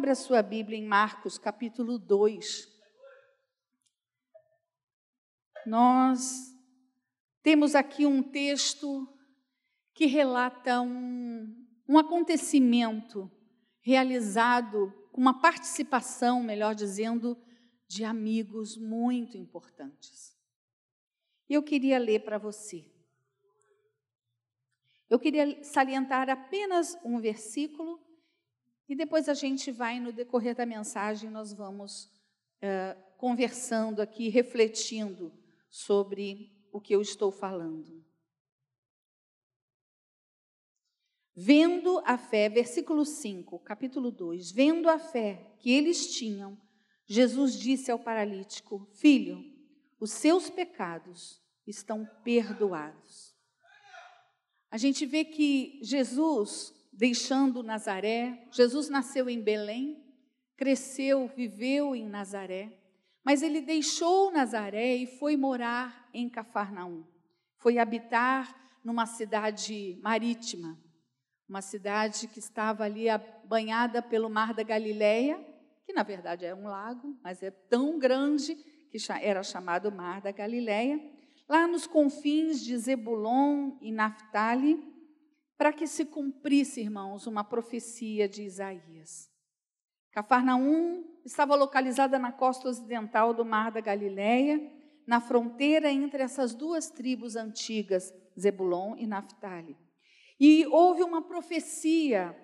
Abra 0.00 0.14
sua 0.14 0.40
Bíblia 0.40 0.78
em 0.78 0.86
Marcos, 0.86 1.36
capítulo 1.36 1.98
2. 1.98 2.66
Nós 5.66 6.56
temos 7.42 7.74
aqui 7.74 8.06
um 8.06 8.22
texto 8.22 9.06
que 9.92 10.06
relata 10.06 10.80
um, 10.80 11.54
um 11.86 11.98
acontecimento 11.98 13.30
realizado 13.82 14.90
com 15.12 15.20
uma 15.20 15.38
participação, 15.38 16.42
melhor 16.42 16.74
dizendo, 16.74 17.36
de 17.86 18.02
amigos 18.02 18.78
muito 18.78 19.36
importantes. 19.36 20.34
Eu 21.46 21.62
queria 21.62 21.98
ler 21.98 22.24
para 22.24 22.38
você. 22.38 22.90
Eu 25.10 25.18
queria 25.18 25.62
salientar 25.62 26.30
apenas 26.30 26.98
um 27.04 27.20
versículo 27.20 28.00
e 28.90 28.96
depois 28.96 29.28
a 29.28 29.34
gente 29.34 29.70
vai, 29.70 30.00
no 30.00 30.12
decorrer 30.12 30.52
da 30.52 30.66
mensagem, 30.66 31.30
nós 31.30 31.52
vamos 31.52 32.06
uh, 32.56 33.00
conversando 33.16 34.02
aqui, 34.02 34.28
refletindo 34.28 35.32
sobre 35.70 36.50
o 36.72 36.80
que 36.80 36.92
eu 36.92 37.00
estou 37.00 37.30
falando. 37.30 38.04
Vendo 41.32 42.02
a 42.04 42.18
fé, 42.18 42.48
versículo 42.48 43.04
5, 43.04 43.60
capítulo 43.60 44.10
2: 44.10 44.50
Vendo 44.50 44.90
a 44.90 44.98
fé 44.98 45.54
que 45.60 45.70
eles 45.70 46.12
tinham, 46.12 46.60
Jesus 47.06 47.56
disse 47.56 47.92
ao 47.92 47.98
paralítico: 48.00 48.88
Filho, 48.94 49.40
os 50.00 50.10
seus 50.10 50.50
pecados 50.50 51.40
estão 51.64 52.04
perdoados. 52.24 53.36
A 54.68 54.76
gente 54.76 55.06
vê 55.06 55.24
que 55.24 55.78
Jesus, 55.80 56.74
deixando 56.92 57.62
Nazaré, 57.62 58.46
Jesus 58.50 58.88
nasceu 58.88 59.28
em 59.28 59.40
Belém, 59.40 60.02
cresceu, 60.56 61.26
viveu 61.28 61.94
em 61.94 62.08
Nazaré, 62.08 62.72
mas 63.24 63.42
ele 63.42 63.60
deixou 63.60 64.30
Nazaré 64.30 64.96
e 64.96 65.06
foi 65.06 65.36
morar 65.36 66.08
em 66.12 66.28
Cafarnaum. 66.28 67.04
Foi 67.56 67.78
habitar 67.78 68.54
numa 68.84 69.06
cidade 69.06 69.98
marítima, 70.02 70.78
uma 71.48 71.60
cidade 71.60 72.28
que 72.28 72.38
estava 72.38 72.84
ali 72.84 73.06
banhada 73.44 74.00
pelo 74.00 74.30
Mar 74.30 74.54
da 74.54 74.62
Galileia, 74.62 75.38
que 75.84 75.92
na 75.92 76.02
verdade 76.02 76.44
é 76.44 76.54
um 76.54 76.68
lago, 76.68 77.18
mas 77.22 77.42
é 77.42 77.50
tão 77.50 77.98
grande 77.98 78.54
que 78.90 78.98
era 79.20 79.42
chamado 79.42 79.92
Mar 79.92 80.20
da 80.20 80.32
Galileia, 80.32 81.00
lá 81.48 81.66
nos 81.66 81.86
confins 81.86 82.62
de 82.64 82.76
Zebulon 82.76 83.76
e 83.80 83.92
Naphtali, 83.92 84.89
para 85.60 85.74
que 85.74 85.86
se 85.86 86.06
cumprisse, 86.06 86.80
irmãos, 86.80 87.26
uma 87.26 87.44
profecia 87.44 88.26
de 88.26 88.42
Isaías. 88.44 89.30
Cafarnaum 90.10 91.04
estava 91.22 91.54
localizada 91.54 92.18
na 92.18 92.32
costa 92.32 92.66
ocidental 92.66 93.34
do 93.34 93.44
Mar 93.44 93.70
da 93.70 93.78
Galileia, 93.82 94.58
na 95.06 95.20
fronteira 95.20 95.92
entre 95.92 96.22
essas 96.22 96.54
duas 96.54 96.88
tribos 96.88 97.36
antigas, 97.36 98.10
Zebulon 98.40 98.96
e 98.96 99.06
Naphtali. 99.06 99.76
E 100.40 100.66
houve 100.68 101.02
uma 101.02 101.20
profecia 101.20 102.34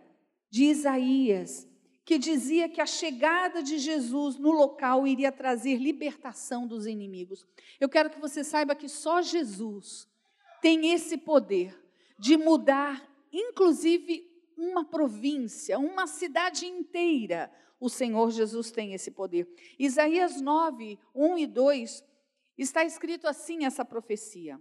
de 0.50 0.64
Isaías 0.64 1.67
que 2.05 2.19
dizia 2.19 2.69
que 2.69 2.83
a 2.83 2.87
chegada 2.87 3.62
de 3.62 3.78
Jesus 3.78 4.37
no 4.37 4.50
local 4.50 5.06
iria 5.06 5.33
trazer 5.33 5.78
libertação 5.78 6.67
dos 6.67 6.87
inimigos. 6.87 7.47
Eu 7.81 7.89
quero 7.89 8.11
que 8.11 8.20
você 8.20 8.44
saiba 8.44 8.75
que 8.75 8.91
só 8.91 9.22
Jesus 9.22 10.06
tem 10.61 10.92
esse 10.92 11.17
poder 11.17 11.86
de 12.19 12.36
mudar, 12.36 13.06
inclusive, 13.33 14.25
uma 14.56 14.84
província, 14.84 15.78
uma 15.78 16.06
cidade 16.06 16.67
inteira. 16.67 17.53
O 17.78 17.89
Senhor 17.89 18.31
Jesus 18.31 18.70
tem 18.70 18.95
esse 18.95 19.11
poder. 19.11 19.47
Isaías 19.78 20.41
9, 20.41 20.98
1 21.14 21.39
e 21.39 21.47
2, 21.47 22.05
está 22.56 22.84
escrito 22.84 23.27
assim 23.27 23.64
essa 23.64 23.84
profecia. 23.84 24.59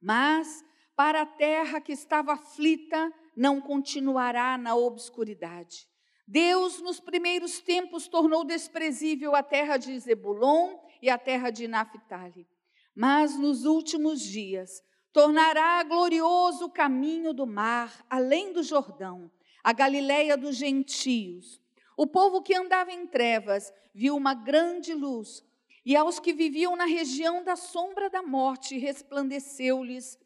Mas 0.00 0.64
para 0.96 1.22
a 1.22 1.26
terra 1.26 1.80
que 1.80 1.92
estava 1.92 2.32
aflita, 2.32 3.12
não 3.36 3.60
continuará 3.60 4.56
na 4.56 4.74
obscuridade 4.74 5.90
Deus, 6.30 6.80
nos 6.80 7.00
primeiros 7.00 7.58
tempos, 7.58 8.06
tornou 8.06 8.44
desprezível 8.44 9.34
a 9.34 9.42
terra 9.42 9.76
de 9.76 9.98
Zebulon 9.98 10.78
e 11.02 11.10
a 11.10 11.18
terra 11.18 11.50
de 11.50 11.66
Naphtali. 11.66 12.46
Mas 12.94 13.36
nos 13.36 13.64
últimos 13.64 14.20
dias, 14.22 14.80
tornará 15.12 15.82
glorioso 15.82 16.66
o 16.66 16.70
caminho 16.70 17.32
do 17.32 17.46
mar, 17.46 18.04
além 18.08 18.52
do 18.52 18.62
Jordão, 18.62 19.30
a 19.62 19.72
Galileia 19.72 20.36
dos 20.36 20.56
gentios. 20.56 21.60
O 21.96 22.06
povo 22.06 22.42
que 22.42 22.54
andava 22.54 22.92
em 22.92 23.06
trevas 23.06 23.72
viu 23.94 24.16
uma 24.16 24.34
grande 24.34 24.94
luz, 24.94 25.44
e 25.84 25.96
aos 25.96 26.20
que 26.20 26.32
viviam 26.32 26.76
na 26.76 26.84
região 26.84 27.42
da 27.42 27.56
sombra 27.56 28.08
da 28.08 28.22
morte 28.22 28.78
resplandeceu-lhes 28.78 30.18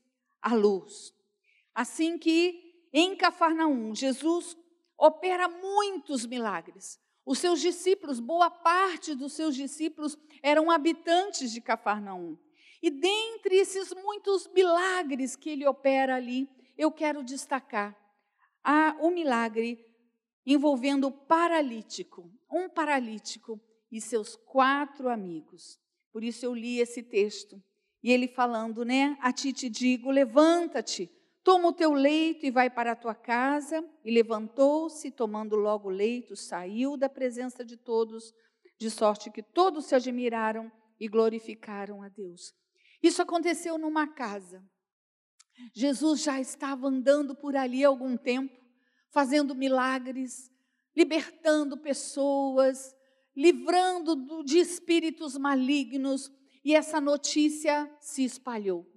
a 0.43 0.55
luz. 0.55 1.15
Assim 1.75 2.19
que 2.19 2.65
em 2.93 3.17
Cafarnaum, 3.17 3.95
Jesus 3.95 4.57
opera 4.97 5.49
muitos 5.49 6.25
milagres. 6.27 7.01
Os 7.27 7.39
seus 7.39 7.61
discípulos, 7.61 8.21
boa 8.21 8.51
parte 8.51 9.15
dos 9.15 9.33
seus 9.33 9.57
discípulos 9.57 10.17
eram 10.43 10.71
habitantes 10.71 11.51
de 11.51 11.61
Cafarnaum. 11.61 12.39
E 12.85 12.91
dentre 12.91 13.57
esses 13.57 13.95
muitos 13.95 14.47
milagres 14.49 15.35
que 15.35 15.49
ele 15.49 15.67
opera 15.67 16.17
ali, 16.17 16.47
eu 16.77 16.93
quero 16.93 17.25
destacar 17.25 17.99
um 19.01 19.11
milagre 19.11 19.83
envolvendo 20.45 21.07
o 21.07 21.11
paralítico, 21.11 22.31
um 22.53 22.69
paralítico 22.69 23.59
e 23.91 24.03
seus 24.03 24.37
quatro 24.37 25.09
amigos. 25.09 25.81
Por 26.13 26.23
isso 26.23 26.45
eu 26.45 26.55
li 26.55 26.79
esse 26.79 27.03
texto. 27.03 27.59
E 28.03 28.13
ele 28.13 28.29
falando, 28.29 28.85
né? 28.85 29.17
A 29.19 29.33
ti 29.33 29.51
te 29.51 29.71
digo, 29.71 30.11
levanta-te, 30.11 31.11
Toma 31.43 31.69
o 31.69 31.73
teu 31.73 31.95
leito 31.95 32.45
e 32.45 32.51
vai 32.51 32.69
para 32.69 32.93
a 32.93 32.97
tua 32.97 33.15
casa. 33.15 33.83
E 34.05 34.11
levantou-se, 34.11 35.11
tomando 35.11 35.57
logo 35.57 35.89
o 35.89 35.93
leito, 35.93 36.37
saiu 36.37 36.99
da 36.99 37.09
presença 37.09 37.65
de 37.65 37.79
todos, 37.79 38.35
de 38.79 38.91
sorte 38.91 39.31
que 39.31 39.43
todos 39.43 39.87
se 39.87 39.95
admiraram 39.95 40.71
e 41.01 41.09
glorificaram 41.09 42.03
a 42.03 42.11
Deus. 42.11 42.55
Isso 43.05 43.21
aconteceu 43.21 43.77
numa 43.77 44.07
casa. 44.07 44.65
Jesus 45.75 46.23
já 46.23 46.41
estava 46.41 46.87
andando 46.87 47.35
por 47.35 47.55
ali 47.55 47.85
há 47.85 47.89
algum 47.89 48.17
tempo, 48.17 48.59
fazendo 49.11 49.55
milagres, 49.55 50.51
libertando 50.97 51.77
pessoas, 51.77 52.97
livrando 53.37 54.43
de 54.43 54.57
espíritos 54.57 55.37
malignos, 55.37 56.33
e 56.65 56.75
essa 56.75 56.99
notícia 56.99 57.95
se 58.01 58.25
espalhou. 58.25 58.91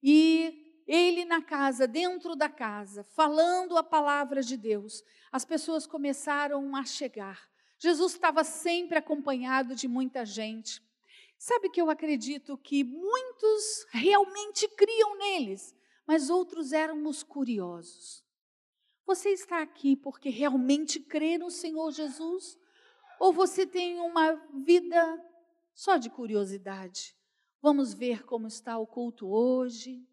E 0.00 0.84
ele 0.86 1.24
na 1.24 1.42
casa, 1.42 1.84
dentro 1.88 2.36
da 2.36 2.48
casa, 2.48 3.02
falando 3.02 3.76
a 3.76 3.82
palavra 3.82 4.40
de 4.40 4.56
Deus, 4.56 5.02
as 5.32 5.44
pessoas 5.44 5.84
começaram 5.84 6.76
a 6.76 6.84
chegar. 6.84 7.40
Jesus 7.76 8.12
estava 8.12 8.44
sempre 8.44 8.98
acompanhado 8.98 9.74
de 9.74 9.88
muita 9.88 10.24
gente. 10.24 10.80
Sabe 11.42 11.70
que 11.70 11.82
eu 11.82 11.90
acredito 11.90 12.56
que 12.56 12.84
muitos 12.84 13.84
realmente 13.90 14.68
criam 14.68 15.18
neles, 15.18 15.74
mas 16.06 16.30
outros 16.30 16.72
éramos 16.72 17.24
curiosos. 17.24 18.24
Você 19.04 19.30
está 19.30 19.60
aqui 19.60 19.96
porque 19.96 20.28
realmente 20.28 21.00
crê 21.00 21.36
no 21.38 21.50
Senhor 21.50 21.90
Jesus? 21.90 22.56
Ou 23.18 23.32
você 23.32 23.66
tem 23.66 23.98
uma 23.98 24.34
vida 24.64 25.20
só 25.74 25.96
de 25.96 26.08
curiosidade? 26.08 27.16
Vamos 27.60 27.92
ver 27.92 28.24
como 28.24 28.46
está 28.46 28.78
o 28.78 28.86
culto 28.86 29.26
hoje. 29.26 30.06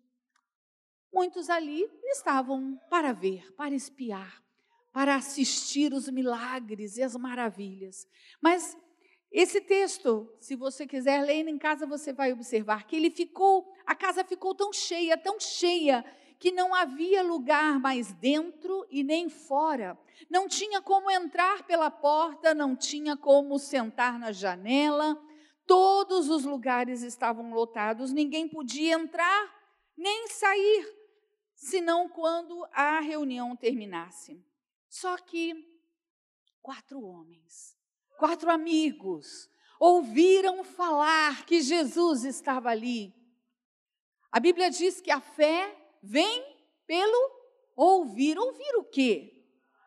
Muitos 1.14 1.48
ali 1.48 1.88
estavam 2.06 2.76
para 2.90 3.14
ver, 3.14 3.54
para 3.54 3.76
espiar, 3.76 4.44
para 4.92 5.14
assistir 5.14 5.94
os 5.94 6.10
milagres 6.10 6.98
e 6.98 7.04
as 7.04 7.16
maravilhas. 7.16 8.08
Mas 8.42 8.76
esse 9.32 9.62
texto, 9.62 10.28
se 10.40 10.56
você 10.56 10.88
quiser 10.88 11.24
ler 11.24 11.48
em 11.48 11.58
casa, 11.58 11.86
você 11.86 12.12
vai 12.12 12.34
observar 12.34 12.88
que 12.88 12.96
ele 12.96 13.12
ficou, 13.12 13.72
a 13.86 13.94
casa 13.94 14.24
ficou 14.24 14.56
tão 14.56 14.74
cheia, 14.74 15.18
tão 15.18 15.40
cheia, 15.40 16.04
que 16.40 16.52
não 16.52 16.74
havia 16.74 17.22
lugar 17.22 17.80
mais 17.80 18.12
dentro 18.14 18.88
e 18.90 19.04
nem 19.04 19.30
fora. 19.30 20.00
Não 20.30 20.48
tinha 20.48 20.82
como 20.82 21.12
entrar 21.12 21.64
pela 21.64 21.92
porta, 21.92 22.56
não 22.56 22.76
tinha 22.76 23.16
como 23.16 23.60
sentar 23.60 24.18
na 24.18 24.32
janela. 24.32 25.22
Todos 25.68 26.30
os 26.30 26.46
lugares 26.46 27.04
estavam 27.04 27.54
lotados, 27.54 28.12
ninguém 28.12 28.48
podia 28.48 28.94
entrar 28.94 29.54
nem 29.96 30.30
sair 30.30 31.00
senão 31.54 32.08
quando 32.08 32.66
a 32.72 33.02
reunião 33.02 33.56
terminasse. 33.56 34.42
Só 34.88 35.18
que 35.18 35.54
quatro 36.62 37.02
homens, 37.02 37.78
quatro 38.20 38.52
amigos, 38.52 39.50
ouviram 39.80 40.62
falar 40.64 41.46
que 41.46 41.62
Jesus 41.62 42.26
estava 42.26 42.70
ali. 42.70 43.16
A 44.30 44.42
Bíblia 44.42 44.70
diz 44.70 45.00
que 45.00 45.10
a 45.10 45.22
fé 45.22 45.74
vem 46.04 46.44
pelo 46.86 47.32
ouvir. 47.78 48.38
Ouvir 48.38 48.76
o 48.76 48.84
quê? 48.84 49.42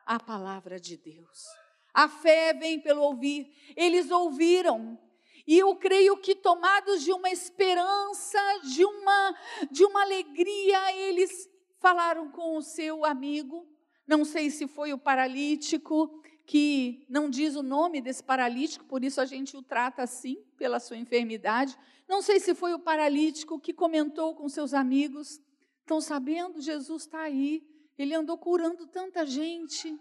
A 0.06 0.18
palavra 0.18 0.80
de 0.80 0.96
Deus. 0.96 1.46
A 1.92 2.08
fé 2.08 2.54
vem 2.54 2.80
pelo 2.80 3.02
ouvir. 3.02 3.54
Eles 3.76 4.10
ouviram. 4.10 4.98
E 5.46 5.58
eu 5.58 5.76
creio 5.76 6.16
que 6.16 6.34
tomados 6.34 7.02
de 7.02 7.12
uma 7.12 7.28
esperança, 7.28 8.40
de 8.64 8.84
uma 8.84 9.36
de 9.70 9.84
uma 9.84 10.02
alegria, 10.02 10.96
eles 10.96 11.50
falaram 11.78 12.30
com 12.30 12.56
o 12.56 12.62
seu 12.62 13.04
amigo. 13.04 13.68
Não 14.06 14.24
sei 14.24 14.50
se 14.50 14.66
foi 14.66 14.92
o 14.92 14.98
paralítico, 14.98 16.21
que 16.52 17.06
não 17.08 17.30
diz 17.30 17.56
o 17.56 17.62
nome 17.62 18.02
desse 18.02 18.22
paralítico, 18.22 18.84
por 18.84 19.02
isso 19.02 19.22
a 19.22 19.24
gente 19.24 19.56
o 19.56 19.62
trata 19.62 20.02
assim, 20.02 20.36
pela 20.58 20.78
sua 20.78 20.98
enfermidade. 20.98 21.74
Não 22.06 22.20
sei 22.20 22.38
se 22.38 22.54
foi 22.54 22.74
o 22.74 22.78
paralítico 22.78 23.58
que 23.58 23.72
comentou 23.72 24.34
com 24.34 24.46
seus 24.50 24.74
amigos. 24.74 25.40
Estão 25.80 25.98
sabendo? 25.98 26.60
Jesus 26.60 27.04
está 27.04 27.22
aí. 27.22 27.66
Ele 27.96 28.12
andou 28.12 28.36
curando 28.36 28.86
tanta 28.86 29.24
gente. 29.24 29.98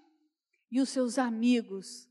E 0.69 0.81
os 0.81 0.89
seus 0.89 1.17
amigos 1.17 2.05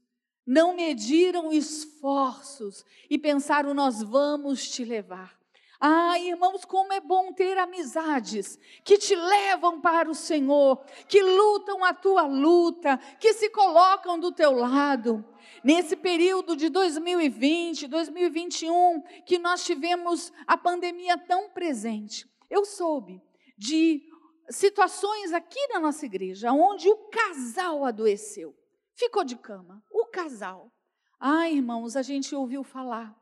não 0.47 0.75
mediram 0.75 1.53
esforços 1.53 2.83
e 3.11 3.19
pensaram: 3.19 3.75
nós 3.75 4.03
vamos 4.03 4.71
te 4.71 4.87
levar. 4.87 5.39
Ah, 5.83 6.19
irmãos, 6.19 6.67
como 6.67 6.93
é 6.93 7.01
bom 7.01 7.33
ter 7.33 7.57
amizades 7.57 8.59
que 8.85 8.99
te 8.99 9.17
levam 9.17 9.81
para 9.81 10.11
o 10.11 10.15
Senhor, 10.15 10.85
que 11.09 11.23
lutam 11.23 11.83
a 11.83 11.95
tua 11.95 12.27
luta, 12.27 12.99
que 13.19 13.33
se 13.33 13.49
colocam 13.49 14.21
do 14.21 14.31
teu 14.31 14.53
lado. 14.53 15.25
Nesse 15.65 15.97
período 15.97 16.55
de 16.55 16.69
2020, 16.69 17.87
2021, 17.87 19.01
que 19.25 19.39
nós 19.39 19.65
tivemos 19.65 20.31
a 20.47 20.55
pandemia 20.55 21.17
tão 21.17 21.49
presente, 21.49 22.29
eu 22.51 22.67
soube 22.67 23.23
de 23.57 24.03
situações 24.51 25.33
aqui 25.33 25.67
na 25.69 25.81
nossa 25.81 26.05
igreja 26.05 26.53
onde 26.53 26.91
o 26.91 27.09
casal 27.09 27.87
adoeceu, 27.87 28.55
ficou 28.95 29.25
de 29.25 29.37
cama, 29.37 29.83
o 29.91 30.05
casal. 30.07 30.71
Ah, 31.19 31.49
irmãos, 31.49 31.97
a 31.97 32.03
gente 32.03 32.35
ouviu 32.35 32.63
falar 32.63 33.19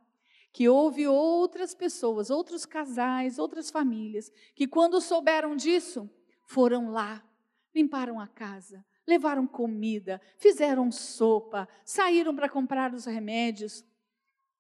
que 0.59 0.69
houve 0.69 1.07
outras 1.07 1.73
pessoas, 1.73 2.31
outros 2.31 2.67
casais, 2.67 3.39
outras 3.39 3.71
famílias, 3.71 4.29
que 4.57 4.67
quando 4.67 5.01
souberam 5.01 5.55
disso, 5.55 6.11
foram 6.43 6.91
lá, 6.91 7.23
limparam 7.73 8.19
a 8.19 8.27
casa, 8.27 8.85
levaram 9.07 9.47
comida, 9.47 10.21
fizeram 10.37 10.91
sopa, 10.91 11.69
saíram 11.85 12.35
para 12.35 12.49
comprar 12.49 12.93
os 12.93 13.05
remédios. 13.05 13.85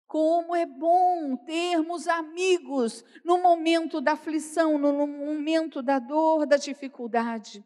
Como 0.06 0.55
é 0.55 0.65
bom 0.65 1.37
termos 1.39 2.06
amigos 2.06 3.05
no 3.25 3.43
momento 3.43 4.00
da 4.00 4.12
aflição, 4.12 4.79
no 4.79 5.05
momento 5.05 5.83
da 5.83 5.99
dor, 5.99 6.47
da 6.47 6.56
dificuldade. 6.56 7.65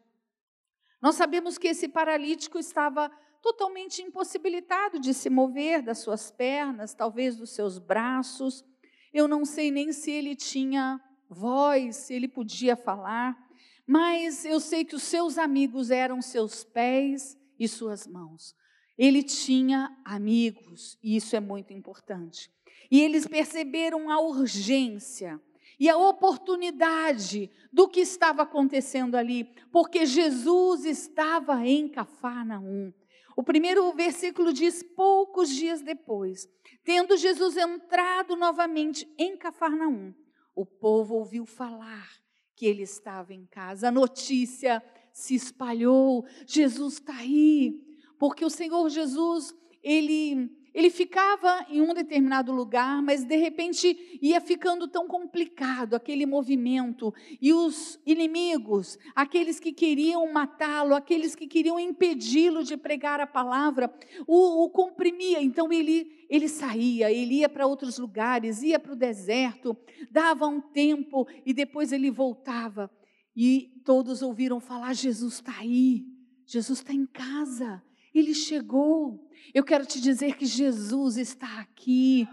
Nós 0.99 1.13
sabemos 1.13 1.59
que 1.59 1.67
esse 1.67 1.87
paralítico 1.87 2.57
estava 2.57 3.11
totalmente 3.43 4.01
impossibilitado 4.01 4.97
de 4.97 5.13
se 5.13 5.29
mover 5.29 5.81
das 5.81 5.97
suas 5.97 6.31
pernas, 6.31 6.93
talvez 6.93 7.35
dos 7.35 7.49
seus 7.49 7.77
braços. 7.77 8.63
Eu 9.13 9.27
não 9.27 9.43
sei 9.43 9.69
nem 9.69 9.91
se 9.91 10.09
ele 10.09 10.33
tinha 10.33 10.99
voz, 11.29 11.97
se 11.97 12.13
ele 12.13 12.29
podia 12.29 12.77
falar, 12.77 13.37
mas 13.85 14.45
eu 14.45 14.61
sei 14.61 14.85
que 14.85 14.95
os 14.95 15.03
seus 15.03 15.37
amigos 15.37 15.91
eram 15.91 16.21
seus 16.21 16.63
pés 16.63 17.37
e 17.59 17.67
suas 17.67 18.07
mãos. 18.07 18.55
Ele 18.97 19.21
tinha 19.21 19.93
amigos, 20.05 20.97
e 21.03 21.17
isso 21.17 21.35
é 21.35 21.41
muito 21.41 21.73
importante. 21.73 22.49
E 22.89 23.01
eles 23.01 23.27
perceberam 23.27 24.09
a 24.09 24.21
urgência 24.21 25.41
e 25.77 25.89
a 25.89 25.97
oportunidade 25.97 27.51
do 27.73 27.89
que 27.89 27.99
estava 27.99 28.43
acontecendo 28.43 29.15
ali, 29.15 29.49
porque 29.69 30.05
Jesus 30.05 30.85
estava 30.85 31.67
em 31.67 31.89
Cafarnaum. 31.89 32.93
O 33.35 33.43
primeiro 33.43 33.91
versículo 33.93 34.53
diz: 34.53 34.83
poucos 34.83 35.49
dias 35.49 35.81
depois, 35.81 36.47
tendo 36.83 37.17
Jesus 37.17 37.57
entrado 37.57 38.35
novamente 38.35 39.07
em 39.17 39.37
Cafarnaum, 39.37 40.13
o 40.55 40.65
povo 40.65 41.15
ouviu 41.15 41.45
falar 41.45 42.09
que 42.55 42.65
ele 42.65 42.83
estava 42.83 43.33
em 43.33 43.45
casa. 43.45 43.87
A 43.87 43.91
notícia 43.91 44.83
se 45.11 45.35
espalhou: 45.35 46.25
Jesus 46.45 46.95
está 46.95 47.15
aí, 47.15 47.79
porque 48.19 48.45
o 48.45 48.49
Senhor 48.49 48.89
Jesus, 48.89 49.53
ele 49.81 50.49
ele 50.73 50.89
ficava 50.89 51.65
em 51.69 51.81
um 51.81 51.93
determinado 51.93 52.51
lugar, 52.51 53.01
mas 53.01 53.23
de 53.23 53.35
repente 53.35 54.17
ia 54.21 54.41
ficando 54.41 54.87
tão 54.87 55.07
complicado 55.07 55.93
aquele 55.93 56.25
movimento, 56.25 57.13
e 57.39 57.53
os 57.53 57.99
inimigos, 58.05 58.97
aqueles 59.15 59.59
que 59.59 59.71
queriam 59.71 60.31
matá-lo, 60.33 60.95
aqueles 60.95 61.35
que 61.35 61.47
queriam 61.47 61.79
impedi-lo 61.79 62.63
de 62.63 62.75
pregar 62.75 63.19
a 63.19 63.27
palavra, 63.27 63.93
o, 64.25 64.63
o 64.63 64.69
comprimia. 64.69 65.41
Então 65.41 65.71
ele, 65.71 66.25
ele 66.29 66.47
saía, 66.47 67.11
ele 67.11 67.35
ia 67.35 67.49
para 67.49 67.67
outros 67.67 67.99
lugares, 67.99 68.63
ia 68.63 68.79
para 68.79 68.93
o 68.93 68.95
deserto, 68.95 69.77
dava 70.09 70.47
um 70.47 70.59
tempo 70.59 71.27
e 71.45 71.53
depois 71.53 71.91
ele 71.91 72.09
voltava. 72.09 72.89
E 73.35 73.81
todos 73.85 74.21
ouviram 74.21 74.59
falar: 74.59 74.93
Jesus 74.93 75.35
está 75.35 75.59
aí, 75.59 76.05
Jesus 76.45 76.79
está 76.79 76.93
em 76.93 77.05
casa. 77.05 77.83
Ele 78.13 78.33
chegou. 78.33 79.27
Eu 79.53 79.63
quero 79.63 79.85
te 79.85 79.99
dizer 79.99 80.35
que 80.35 80.45
Jesus 80.45 81.17
está 81.17 81.59
aqui. 81.59 82.27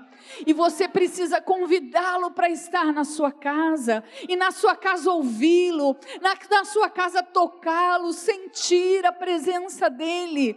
E 0.46 0.52
você 0.52 0.88
precisa 0.88 1.40
convidá-lo 1.40 2.30
para 2.30 2.50
estar 2.50 2.92
na 2.92 3.04
sua 3.04 3.32
casa. 3.32 4.04
E 4.28 4.36
na 4.36 4.50
sua 4.50 4.76
casa 4.76 5.10
ouvi-lo. 5.10 5.96
Na, 6.20 6.34
na 6.50 6.64
sua 6.64 6.88
casa 6.88 7.22
tocá-lo, 7.22 8.12
sentir 8.12 9.04
a 9.06 9.12
presença 9.12 9.88
dEle. 9.88 10.56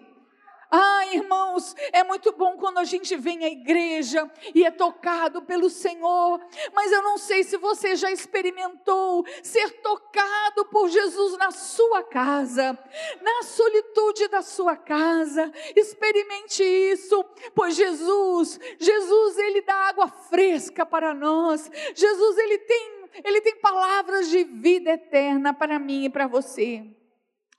Ah, 0.75 1.05
irmãos, 1.13 1.75
é 1.91 2.03
muito 2.03 2.31
bom 2.31 2.57
quando 2.57 2.79
a 2.79 2.83
gente 2.83 3.15
vem 3.15 3.45
à 3.45 3.47
igreja 3.47 4.27
e 4.55 4.65
é 4.65 4.71
tocado 4.71 5.43
pelo 5.43 5.69
Senhor, 5.69 6.41
mas 6.73 6.91
eu 6.91 7.03
não 7.03 7.15
sei 7.15 7.43
se 7.43 7.57
você 7.57 7.95
já 7.95 8.11
experimentou 8.11 9.23
ser 9.43 9.69
tocado 9.83 10.65
por 10.71 10.89
Jesus 10.89 11.37
na 11.37 11.51
sua 11.51 12.01
casa, 12.01 12.75
na 13.21 13.43
solitude 13.43 14.27
da 14.29 14.41
sua 14.41 14.75
casa. 14.75 15.51
Experimente 15.75 16.63
isso, 16.63 17.23
pois 17.53 17.75
Jesus, 17.75 18.59
Jesus, 18.79 19.37
ele 19.37 19.61
dá 19.61 19.75
água 19.75 20.07
fresca 20.07 20.83
para 20.87 21.13
nós. 21.13 21.69
Jesus, 21.93 22.37
ele 22.39 22.57
tem, 22.57 23.09
ele 23.23 23.41
tem 23.41 23.57
palavras 23.57 24.27
de 24.27 24.43
vida 24.43 24.89
eterna 24.89 25.53
para 25.53 25.77
mim 25.77 26.05
e 26.05 26.09
para 26.09 26.25
você. 26.25 26.83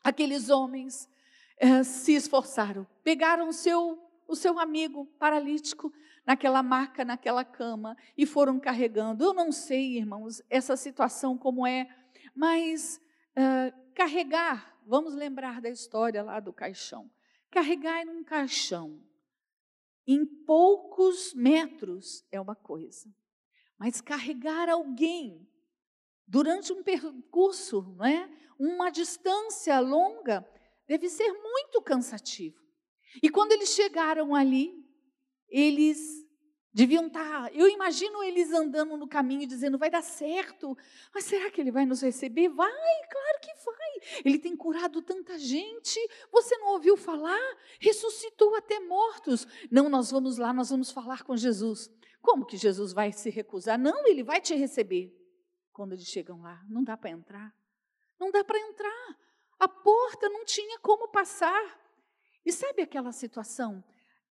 Aqueles 0.03 0.51
homens 0.51 1.09
é, 1.57 1.83
se 1.83 2.15
esforçaram, 2.15 2.87
pegaram 3.03 3.49
o 3.49 3.53
seu, 3.53 3.99
o 4.27 4.35
seu 4.35 4.59
amigo 4.59 5.07
paralítico 5.19 5.93
naquela 6.27 6.63
maca, 6.63 7.05
naquela 7.05 7.45
cama 7.45 7.97
e 8.17 8.27
foram 8.27 8.59
carregando. 8.59 9.25
Eu 9.25 9.35
não 9.35 9.53
sei, 9.53 9.99
irmãos, 9.99 10.43
essa 10.49 10.77
situação 10.77 11.37
como 11.37 11.67
é, 11.67 11.87
mas 12.35 13.01
uh, 13.37 13.95
carregar, 13.95 14.77
vamos 14.87 15.15
lembrar 15.15 15.61
da 15.61 15.71
história 15.71 16.23
lá 16.23 16.41
do 16.41 16.53
caixão. 16.53 17.11
Carregar 17.51 18.03
em 18.03 18.09
um 18.09 18.25
caixão 18.25 19.01
em 20.07 20.27
poucos 20.27 21.33
metros 21.35 22.25
é 22.31 22.41
uma 22.41 22.55
coisa, 22.55 23.09
mas 23.79 24.01
carregar 24.01 24.69
alguém 24.69 25.49
durante 26.27 26.73
um 26.73 26.83
percurso, 26.83 27.95
não 27.97 28.05
é? 28.05 28.29
uma 28.59 28.91
distância 28.91 29.79
longa, 29.81 30.47
deve 30.87 31.09
ser 31.09 31.33
muito 31.33 31.81
cansativo. 31.83 32.63
E 33.23 33.29
quando 33.29 33.53
eles 33.53 33.71
chegaram 33.71 34.35
ali, 34.35 34.75
eles 35.49 36.25
deviam 36.73 37.07
estar. 37.07 37.45
Tá, 37.45 37.51
eu 37.53 37.69
imagino 37.69 38.23
eles 38.25 38.53
andando 38.53 38.97
no 38.97 39.07
caminho 39.07 39.47
dizendo: 39.47 39.79
vai 39.79 39.89
dar 39.89 40.03
certo. 40.03 40.77
Mas 41.15 41.25
será 41.25 41.51
que 41.51 41.61
ele 41.61 41.71
vai 41.71 41.87
nos 41.87 42.03
receber? 42.03 42.49
Vai, 42.49 42.71
claro 42.71 43.39
que 43.41 43.65
vai. 43.65 44.23
Ele 44.25 44.39
tem 44.39 44.57
curado 44.57 45.01
tanta 45.01 45.39
gente. 45.39 45.99
Você 46.33 46.57
não 46.59 46.73
ouviu 46.73 46.97
falar? 46.97 47.41
Ressuscitou 47.79 48.57
até 48.57 48.81
mortos. 48.81 49.47
Não, 49.71 49.89
nós 49.89 50.11
vamos 50.11 50.37
lá, 50.37 50.53
nós 50.53 50.71
vamos 50.71 50.91
falar 50.91 51.23
com 51.23 51.37
Jesus. 51.37 51.89
Como 52.21 52.47
que 52.47 52.57
Jesus 52.57 52.93
vai 52.93 53.13
se 53.13 53.31
recusar? 53.31 53.79
Não, 53.79 54.07
ele 54.07 54.25
vai 54.25 54.41
te 54.41 54.55
receber. 54.55 55.15
Quando 55.73 55.93
eles 55.93 56.07
chegam 56.07 56.41
lá, 56.41 56.65
não 56.69 56.83
dá 56.83 56.97
para 56.97 57.11
entrar. 57.11 57.55
Não 58.19 58.31
dá 58.31 58.43
para 58.43 58.59
entrar. 58.59 59.19
A 59.59 59.69
porta 59.69 60.29
não 60.29 60.45
tinha 60.45 60.79
como 60.79 61.09
passar. 61.09 61.81
E 62.45 62.53
sabe 62.53 62.83
aquela 62.83 63.13
situação? 63.13 63.83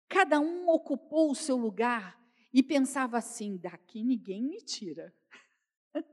Cada 0.08 0.40
um 0.40 0.68
ocupou 0.70 1.32
o 1.32 1.36
seu 1.36 1.56
lugar 1.56 2.20
e 2.54 2.64
pensava 2.64 3.18
assim: 3.18 3.58
daqui 3.58 4.04
ninguém 4.04 4.44
me 4.44 4.58
tira. 4.62 5.14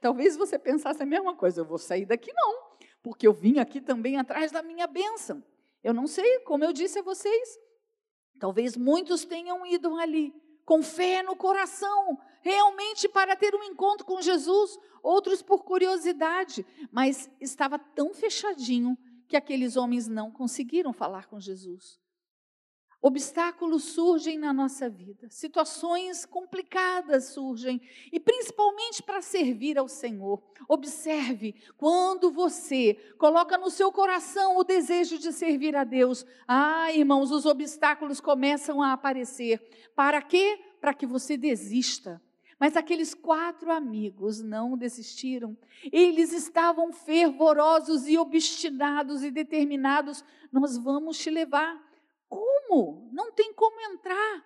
Talvez 0.00 0.36
você 0.36 0.58
pensasse 0.58 1.02
a 1.02 1.06
mesma 1.06 1.34
coisa, 1.34 1.60
eu 1.60 1.64
vou 1.64 1.78
sair 1.78 2.04
daqui 2.04 2.32
não, 2.34 2.76
porque 3.02 3.26
eu 3.26 3.32
vim 3.32 3.58
aqui 3.58 3.80
também 3.80 4.18
atrás 4.18 4.52
da 4.52 4.62
minha 4.62 4.86
bênção. 4.86 5.42
Eu 5.82 5.94
não 5.94 6.06
sei, 6.06 6.40
como 6.40 6.64
eu 6.64 6.72
disse 6.72 6.98
a 6.98 7.02
vocês, 7.02 7.58
talvez 8.38 8.76
muitos 8.76 9.24
tenham 9.24 9.64
ido 9.64 9.96
ali 9.96 10.34
com 10.66 10.82
fé 10.82 11.22
no 11.22 11.34
coração, 11.34 12.18
realmente 12.40 13.08
para 13.08 13.36
ter 13.36 13.54
um 13.54 13.64
encontro 13.64 14.06
com 14.06 14.20
Jesus, 14.20 14.78
outros 15.02 15.42
por 15.42 15.64
curiosidade, 15.64 16.66
mas 16.90 17.30
estava 17.40 17.78
tão 17.78 18.12
fechadinho 18.12 18.96
que 19.28 19.36
aqueles 19.36 19.76
homens 19.76 20.08
não 20.08 20.30
conseguiram 20.30 20.92
falar 20.92 21.26
com 21.26 21.38
Jesus. 21.38 22.00
Obstáculos 23.02 23.84
surgem 23.84 24.38
na 24.38 24.52
nossa 24.52 24.90
vida, 24.90 25.26
situações 25.30 26.26
complicadas 26.26 27.32
surgem, 27.32 27.80
e 28.12 28.20
principalmente 28.20 29.02
para 29.02 29.22
servir 29.22 29.78
ao 29.78 29.88
Senhor. 29.88 30.42
Observe, 30.68 31.54
quando 31.78 32.30
você 32.30 32.94
coloca 33.18 33.56
no 33.56 33.70
seu 33.70 33.90
coração 33.90 34.58
o 34.58 34.64
desejo 34.64 35.18
de 35.18 35.32
servir 35.32 35.74
a 35.74 35.82
Deus, 35.82 36.26
ah, 36.46 36.92
irmãos, 36.92 37.30
os 37.30 37.46
obstáculos 37.46 38.20
começam 38.20 38.82
a 38.82 38.92
aparecer. 38.92 39.66
Para 39.96 40.20
quê? 40.20 40.58
Para 40.78 40.92
que 40.92 41.06
você 41.06 41.38
desista. 41.38 42.20
Mas 42.60 42.76
aqueles 42.76 43.14
quatro 43.14 43.72
amigos 43.72 44.42
não 44.42 44.76
desistiram. 44.76 45.56
Eles 45.90 46.30
estavam 46.30 46.92
fervorosos 46.92 48.06
e 48.06 48.18
obstinados 48.18 49.22
e 49.22 49.30
determinados: 49.30 50.22
nós 50.52 50.76
vamos 50.76 51.16
te 51.16 51.30
levar 51.30 51.82
como? 52.28 53.08
Não 53.14 53.32
tem 53.32 53.54
como 53.54 53.80
entrar. 53.80 54.44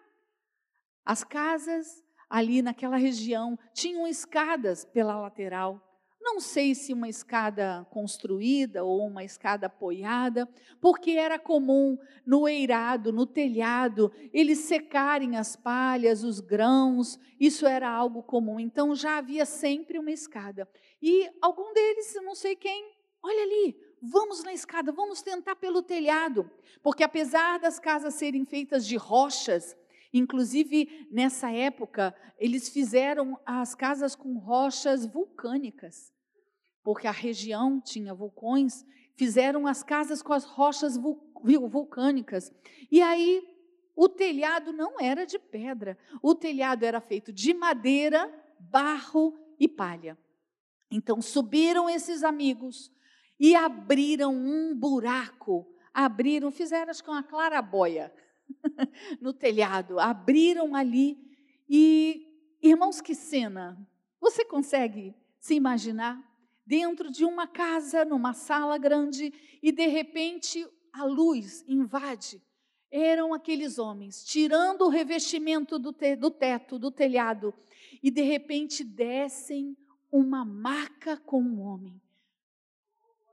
As 1.05 1.25
casas 1.25 2.05
ali 2.31 2.63
naquela 2.63 2.97
região 2.97 3.59
tinham 3.73 4.07
escadas 4.07 4.85
pela 4.85 5.17
lateral. 5.21 5.83
Não 6.25 6.41
sei 6.41 6.75
se 6.75 6.95
uma 6.95 7.07
escada 7.07 7.87
construída 7.91 8.83
ou 8.83 9.07
uma 9.07 9.23
escada 9.23 9.67
apoiada, 9.67 10.49
porque 10.81 11.11
era 11.11 11.39
comum 11.39 11.99
no 12.25 12.49
eirado, 12.49 13.13
no 13.13 13.27
telhado, 13.27 14.11
eles 14.33 14.61
secarem 14.61 15.37
as 15.37 15.55
palhas, 15.55 16.25
os 16.25 16.41
grãos, 16.41 17.19
isso 17.39 17.67
era 17.67 17.91
algo 17.91 18.23
comum. 18.23 18.59
Então 18.59 18.97
já 18.97 19.19
havia 19.19 19.45
sempre 19.45 19.99
uma 19.99 20.11
escada. 20.11 20.67
E 21.01 21.31
algum 21.43 21.75
deles, 21.75 22.15
não 22.25 22.35
sei 22.35 22.57
quem, 22.57 22.91
olha 23.23 23.43
ali, 23.43 23.77
Vamos 24.07 24.45
na 24.45 24.53
escada, 24.53 24.93
vamos 24.93 25.23
tentar 25.23 25.57
pelo 25.57 25.83
telhado, 25.83 26.51
porque 26.83 27.03
apesar 27.03 27.59
das 27.59 27.79
casas 27.79 28.13
serem 28.13 28.45
feitas 28.45 28.87
de 28.87 28.97
rochas, 28.97 29.75
inclusive 30.13 31.09
nessa 31.11 31.51
época, 31.51 32.15
eles 32.39 32.69
fizeram 32.69 33.41
as 33.47 33.75
casas 33.75 34.15
com 34.15 34.37
rochas 34.37 35.07
vulcânicas, 35.07 36.13
porque 36.85 37.09
a 37.09 37.11
região 37.11 37.81
tinha 37.81 38.15
vulcões, 38.15 38.87
fizeram 39.17 39.67
as 39.67 39.83
casas 39.83 40.23
com 40.23 40.33
as 40.33 40.45
rochas 40.45 40.97
vulcânicas. 40.97 42.53
E 42.93 43.03
aí 43.03 43.43
o 43.97 44.09
telhado 44.09 44.73
não 44.73 45.01
era 45.01 45.25
de 45.25 45.39
pedra, 45.39 45.99
o 46.23 46.35
telhado 46.35 46.85
era 46.85 47.01
feito 47.01 47.33
de 47.33 47.53
madeira, 47.53 48.33
barro 48.61 49.37
e 49.59 49.67
palha. 49.67 50.17
Então 50.91 51.21
subiram 51.21 51.91
esses 51.91 52.23
amigos, 52.23 52.93
e 53.39 53.55
abriram 53.55 54.35
um 54.35 54.75
buraco, 54.75 55.67
abriram, 55.93 56.51
fizeram 56.51 56.91
acho 56.91 57.03
que 57.03 57.11
uma 57.11 57.23
clarabóia 57.23 58.13
no 59.21 59.33
telhado, 59.33 59.99
abriram 59.99 60.75
ali 60.75 61.19
e, 61.69 62.27
irmãos, 62.63 63.01
que 63.01 63.15
cena! 63.15 63.79
Você 64.21 64.45
consegue 64.45 65.15
se 65.39 65.55
imaginar? 65.55 66.23
Dentro 66.67 67.11
de 67.11 67.25
uma 67.25 67.47
casa, 67.47 68.05
numa 68.05 68.33
sala 68.33 68.79
grande, 68.79 69.33
e 69.63 69.71
de 69.71 69.87
repente 69.87 70.67
a 70.93 71.05
luz 71.05 71.65
invade. 71.67 72.41
Eram 72.91 73.35
aqueles 73.35 73.79
homens 73.79 74.25
tirando 74.25 74.83
o 74.83 74.89
revestimento 74.89 75.79
do, 75.79 75.93
te, 75.93 76.15
do 76.15 76.31
teto, 76.31 76.79
do 76.79 76.91
telhado, 76.91 77.53
e 78.03 78.11
de 78.11 78.23
repente 78.23 78.85
descem 78.85 79.77
uma 80.11 80.45
maca 80.45 81.17
com 81.17 81.43
um 81.43 81.61
homem. 81.61 82.01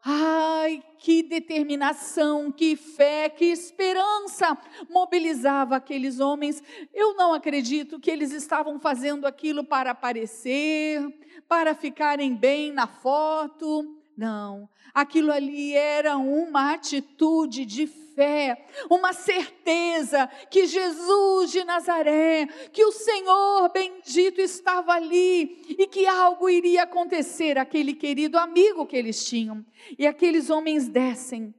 Ai, 0.04 0.84
que 0.98 1.22
determinação, 1.22 2.52
que 2.52 2.76
fé, 2.76 3.30
que 3.30 3.46
esperança 3.46 4.58
mobilizava 4.90 5.76
aqueles 5.76 6.20
homens. 6.20 6.64
Eu 6.92 7.14
não 7.16 7.34
acredito 7.34 8.00
que 8.00 8.10
eles 8.10 8.32
estavam 8.32 8.80
fazendo 8.80 9.28
aquilo 9.28 9.64
para 9.64 9.92
aparecer, 9.92 11.02
para 11.48 11.76
ficarem 11.76 12.36
bem 12.36 12.72
na 12.72 12.88
foto. 12.88 14.02
Não, 14.18 14.68
aquilo 14.94 15.32
ali 15.32 15.74
era 15.74 16.18
uma 16.18 16.74
atitude 16.74 17.64
de 17.66 17.86
fé, 18.16 18.66
uma 18.90 19.14
certeza 19.14 20.28
que 20.50 20.66
Jesus 20.66 21.52
de 21.52 21.64
Nazaré, 21.64 22.48
que 22.72 22.84
o 22.86 22.92
Senhor 22.92 23.70
bendito 23.72 24.40
estava 24.40 24.94
ali 24.94 25.62
e 25.78 25.88
que 25.88 26.06
algo 26.06 26.50
iria 26.50 26.84
acontecer 26.84 27.58
aquele 27.58 27.94
querido 27.94 28.38
amigo 28.38 28.86
que 28.86 28.96
eles 28.96 29.26
tinham. 29.26 29.66
E 29.98 30.06
aqueles 30.06 30.50
homens 30.50 30.88
descem, 30.88 31.54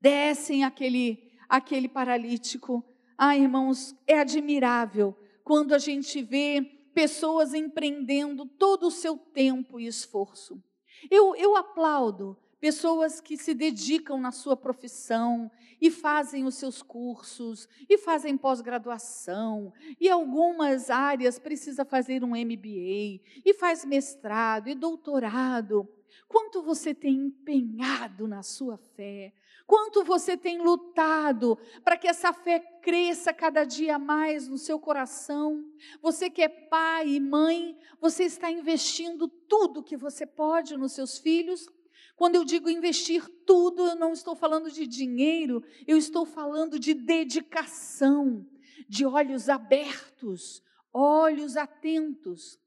descem 0.00 0.64
aquele 0.64 1.24
aquele 1.48 1.88
paralítico. 1.88 2.84
Ah, 3.16 3.36
irmãos, 3.36 3.94
é 4.06 4.18
admirável 4.18 5.16
quando 5.44 5.74
a 5.74 5.78
gente 5.78 6.22
vê 6.22 6.62
pessoas 6.94 7.54
empreendendo 7.54 8.46
todo 8.46 8.86
o 8.86 8.90
seu 8.90 9.16
tempo 9.16 9.78
e 9.78 9.86
esforço. 9.86 10.62
Eu, 11.10 11.34
eu 11.36 11.56
aplaudo 11.56 12.36
pessoas 12.64 13.20
que 13.20 13.36
se 13.36 13.52
dedicam 13.52 14.18
na 14.18 14.30
sua 14.30 14.56
profissão 14.56 15.50
e 15.78 15.90
fazem 15.90 16.46
os 16.46 16.54
seus 16.54 16.82
cursos 16.82 17.68
e 17.86 17.98
fazem 17.98 18.38
pós-graduação 18.38 19.70
e 20.00 20.08
algumas 20.08 20.88
áreas 20.88 21.38
precisa 21.38 21.84
fazer 21.84 22.24
um 22.24 22.30
MBA 22.30 23.20
e 23.44 23.54
faz 23.58 23.84
mestrado 23.84 24.70
e 24.70 24.74
doutorado. 24.74 25.86
Quanto 26.26 26.62
você 26.62 26.94
tem 26.94 27.26
empenhado 27.26 28.26
na 28.26 28.42
sua 28.42 28.78
fé? 28.78 29.34
Quanto 29.66 30.02
você 30.02 30.34
tem 30.34 30.56
lutado 30.56 31.58
para 31.84 31.98
que 31.98 32.08
essa 32.08 32.32
fé 32.32 32.60
cresça 32.80 33.30
cada 33.34 33.64
dia 33.64 33.98
mais 33.98 34.48
no 34.48 34.56
seu 34.56 34.78
coração? 34.78 35.62
Você 36.00 36.30
que 36.30 36.40
é 36.40 36.48
pai 36.48 37.10
e 37.10 37.20
mãe, 37.20 37.76
você 38.00 38.24
está 38.24 38.50
investindo 38.50 39.28
tudo 39.28 39.82
que 39.82 39.98
você 39.98 40.24
pode 40.24 40.78
nos 40.78 40.92
seus 40.92 41.18
filhos? 41.18 41.68
Quando 42.16 42.36
eu 42.36 42.44
digo 42.44 42.70
investir 42.70 43.26
tudo, 43.44 43.82
eu 43.84 43.96
não 43.96 44.12
estou 44.12 44.36
falando 44.36 44.70
de 44.70 44.86
dinheiro, 44.86 45.62
eu 45.86 45.96
estou 45.96 46.24
falando 46.24 46.78
de 46.78 46.94
dedicação, 46.94 48.48
de 48.88 49.04
olhos 49.04 49.48
abertos, 49.48 50.62
olhos 50.92 51.56
atentos. 51.56 52.58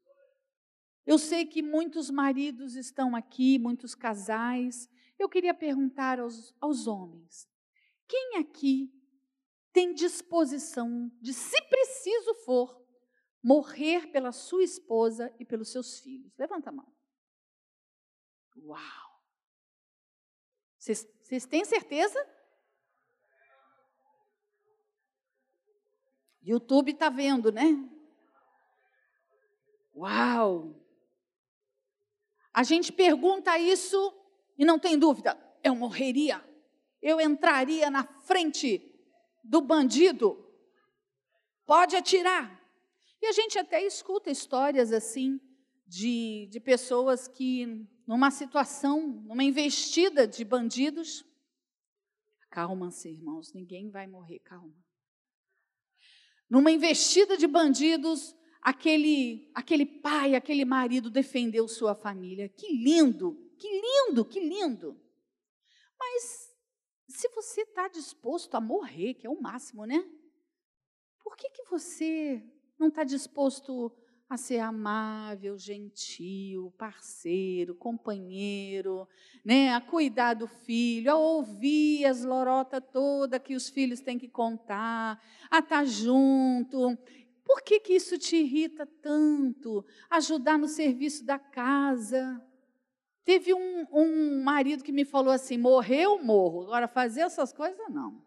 Eu 1.06 1.18
sei 1.18 1.46
que 1.46 1.62
muitos 1.62 2.10
maridos 2.10 2.76
estão 2.76 3.16
aqui, 3.16 3.58
muitos 3.58 3.94
casais. 3.94 4.86
Eu 5.18 5.28
queria 5.28 5.54
perguntar 5.54 6.20
aos, 6.20 6.54
aos 6.60 6.86
homens: 6.86 7.48
quem 8.06 8.36
aqui 8.36 8.92
tem 9.72 9.94
disposição 9.94 11.10
de, 11.22 11.32
se 11.32 11.60
preciso 11.62 12.34
for, 12.44 12.84
morrer 13.42 14.08
pela 14.08 14.32
sua 14.32 14.62
esposa 14.62 15.34
e 15.38 15.44
pelos 15.46 15.70
seus 15.70 16.00
filhos? 16.00 16.36
Levanta 16.36 16.68
a 16.68 16.72
mão. 16.72 16.92
Uau! 18.58 19.07
Vocês 20.94 21.44
têm 21.46 21.64
certeza? 21.64 22.18
YouTube 26.42 26.92
está 26.92 27.10
vendo, 27.10 27.52
né? 27.52 27.76
Uau! 29.94 30.74
A 32.54 32.62
gente 32.62 32.90
pergunta 32.90 33.58
isso 33.58 34.14
e 34.56 34.64
não 34.64 34.78
tem 34.78 34.98
dúvida, 34.98 35.38
eu 35.62 35.74
morreria. 35.74 36.42
Eu 37.02 37.20
entraria 37.20 37.90
na 37.90 38.04
frente 38.04 38.82
do 39.44 39.60
bandido. 39.60 40.44
Pode 41.66 41.94
atirar. 41.94 42.58
E 43.20 43.26
a 43.26 43.32
gente 43.32 43.58
até 43.58 43.84
escuta 43.84 44.30
histórias 44.30 44.92
assim 44.92 45.40
de, 45.86 46.48
de 46.50 46.58
pessoas 46.58 47.28
que 47.28 47.86
numa 48.08 48.30
situação, 48.30 49.06
numa 49.06 49.44
investida 49.44 50.26
de 50.26 50.42
bandidos. 50.42 51.26
Calma-se, 52.48 53.10
irmãos, 53.10 53.52
ninguém 53.52 53.90
vai 53.90 54.06
morrer, 54.06 54.38
calma. 54.38 54.74
Numa 56.48 56.70
investida 56.70 57.36
de 57.36 57.46
bandidos, 57.46 58.34
aquele, 58.62 59.50
aquele 59.54 59.84
pai, 59.84 60.34
aquele 60.34 60.64
marido 60.64 61.10
defendeu 61.10 61.68
sua 61.68 61.94
família. 61.94 62.48
Que 62.48 62.72
lindo, 62.72 63.36
que 63.58 63.68
lindo, 63.68 64.24
que 64.24 64.40
lindo. 64.40 64.98
Mas 66.00 66.56
se 67.08 67.28
você 67.28 67.60
está 67.60 67.88
disposto 67.88 68.54
a 68.54 68.60
morrer, 68.60 69.12
que 69.14 69.26
é 69.26 69.30
o 69.30 69.38
máximo, 69.38 69.84
né? 69.84 70.02
Por 71.22 71.36
que, 71.36 71.50
que 71.50 71.64
você 71.64 72.42
não 72.78 72.88
está 72.88 73.04
disposto 73.04 73.94
a 74.28 74.36
ser 74.36 74.58
amável, 74.58 75.56
gentil, 75.56 76.70
parceiro, 76.76 77.74
companheiro, 77.74 79.08
né, 79.42 79.72
a 79.72 79.80
cuidar 79.80 80.34
do 80.34 80.46
filho, 80.46 81.10
a 81.10 81.16
ouvir 81.16 82.04
as 82.04 82.22
lorotas 82.24 82.82
toda 82.92 83.40
que 83.40 83.54
os 83.54 83.70
filhos 83.70 84.00
têm 84.00 84.18
que 84.18 84.28
contar, 84.28 85.18
a 85.50 85.60
estar 85.60 85.86
junto. 85.86 86.98
Por 87.42 87.62
que, 87.62 87.80
que 87.80 87.94
isso 87.94 88.18
te 88.18 88.36
irrita 88.36 88.86
tanto? 89.00 89.82
Ajudar 90.10 90.58
no 90.58 90.68
serviço 90.68 91.24
da 91.24 91.38
casa. 91.38 92.44
Teve 93.24 93.54
um, 93.54 93.86
um 93.90 94.42
marido 94.42 94.84
que 94.84 94.92
me 94.92 95.06
falou 95.06 95.32
assim: 95.32 95.56
morreu, 95.56 96.22
morro. 96.22 96.64
Agora, 96.64 96.86
fazer 96.86 97.22
essas 97.22 97.50
coisas, 97.50 97.88
não. 97.88 98.22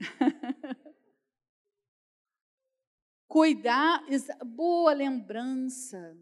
Cuidar, 3.30 4.02
boa 4.44 4.92
lembrança. 4.92 6.18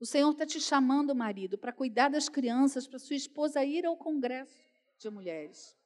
O 0.00 0.06
Senhor 0.06 0.30
está 0.30 0.46
te 0.46 0.58
chamando, 0.58 1.14
marido, 1.14 1.58
para 1.58 1.74
cuidar 1.74 2.08
das 2.08 2.26
crianças, 2.26 2.86
para 2.86 2.98
sua 2.98 3.16
esposa 3.16 3.62
ir 3.62 3.84
ao 3.84 3.98
congresso 3.98 4.58
de 4.96 5.10
mulheres. 5.10 5.76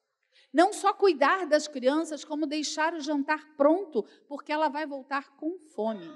Não 0.52 0.72
só 0.72 0.94
cuidar 0.94 1.48
das 1.48 1.66
crianças, 1.66 2.24
como 2.24 2.46
deixar 2.46 2.94
o 2.94 3.00
jantar 3.00 3.44
pronto, 3.56 4.04
porque 4.28 4.52
ela 4.52 4.68
vai 4.68 4.86
voltar 4.86 5.34
com 5.34 5.58
fome. 5.74 6.08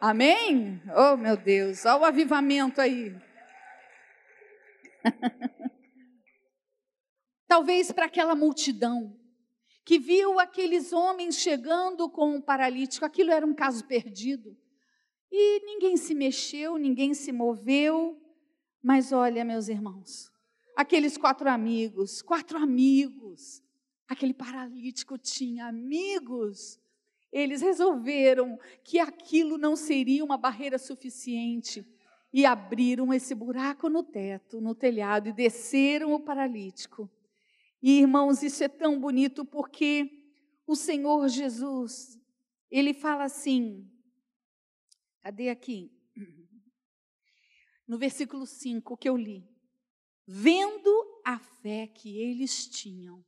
Amém? 0.00 0.82
Oh, 0.96 1.16
meu 1.16 1.36
Deus, 1.36 1.84
olha 1.84 2.00
o 2.00 2.04
avivamento 2.06 2.80
aí. 2.80 3.14
Talvez 7.46 7.92
para 7.92 8.06
aquela 8.06 8.34
multidão 8.34 9.16
que 9.84 9.98
viu 9.98 10.38
aqueles 10.38 10.92
homens 10.92 11.36
chegando 11.36 12.08
com 12.08 12.36
um 12.36 12.40
paralítico, 12.40 13.04
aquilo 13.04 13.32
era 13.32 13.46
um 13.46 13.54
caso 13.54 13.84
perdido. 13.84 14.56
E 15.30 15.60
ninguém 15.64 15.96
se 15.96 16.14
mexeu, 16.14 16.76
ninguém 16.76 17.14
se 17.14 17.32
moveu. 17.32 18.20
Mas 18.82 19.12
olha, 19.12 19.44
meus 19.44 19.68
irmãos, 19.68 20.30
aqueles 20.76 21.16
quatro 21.16 21.48
amigos, 21.48 22.22
quatro 22.22 22.58
amigos, 22.58 23.62
aquele 24.08 24.34
paralítico 24.34 25.18
tinha 25.18 25.66
amigos. 25.66 26.78
Eles 27.32 27.62
resolveram 27.62 28.58
que 28.84 28.98
aquilo 28.98 29.56
não 29.56 29.74
seria 29.74 30.24
uma 30.24 30.36
barreira 30.36 30.78
suficiente 30.78 31.84
e 32.32 32.44
abriram 32.44 33.12
esse 33.12 33.34
buraco 33.34 33.88
no 33.88 34.02
teto, 34.02 34.60
no 34.60 34.74
telhado 34.74 35.28
e 35.28 35.32
desceram 35.32 36.12
o 36.12 36.20
paralítico. 36.20 37.10
E 37.82 37.98
irmãos, 38.00 38.42
isso 38.42 38.62
é 38.62 38.68
tão 38.68 39.00
bonito 39.00 39.44
porque 39.44 40.08
o 40.66 40.76
Senhor 40.76 41.28
Jesus, 41.28 42.18
ele 42.70 42.94
fala 42.94 43.24
assim: 43.24 43.90
Cadê 45.20 45.48
aqui? 45.48 45.90
No 47.86 47.98
versículo 47.98 48.46
5 48.46 48.96
que 48.96 49.08
eu 49.08 49.16
li. 49.16 49.46
Vendo 50.26 51.20
a 51.24 51.38
fé 51.38 51.88
que 51.88 52.16
eles 52.16 52.66
tinham. 52.66 53.24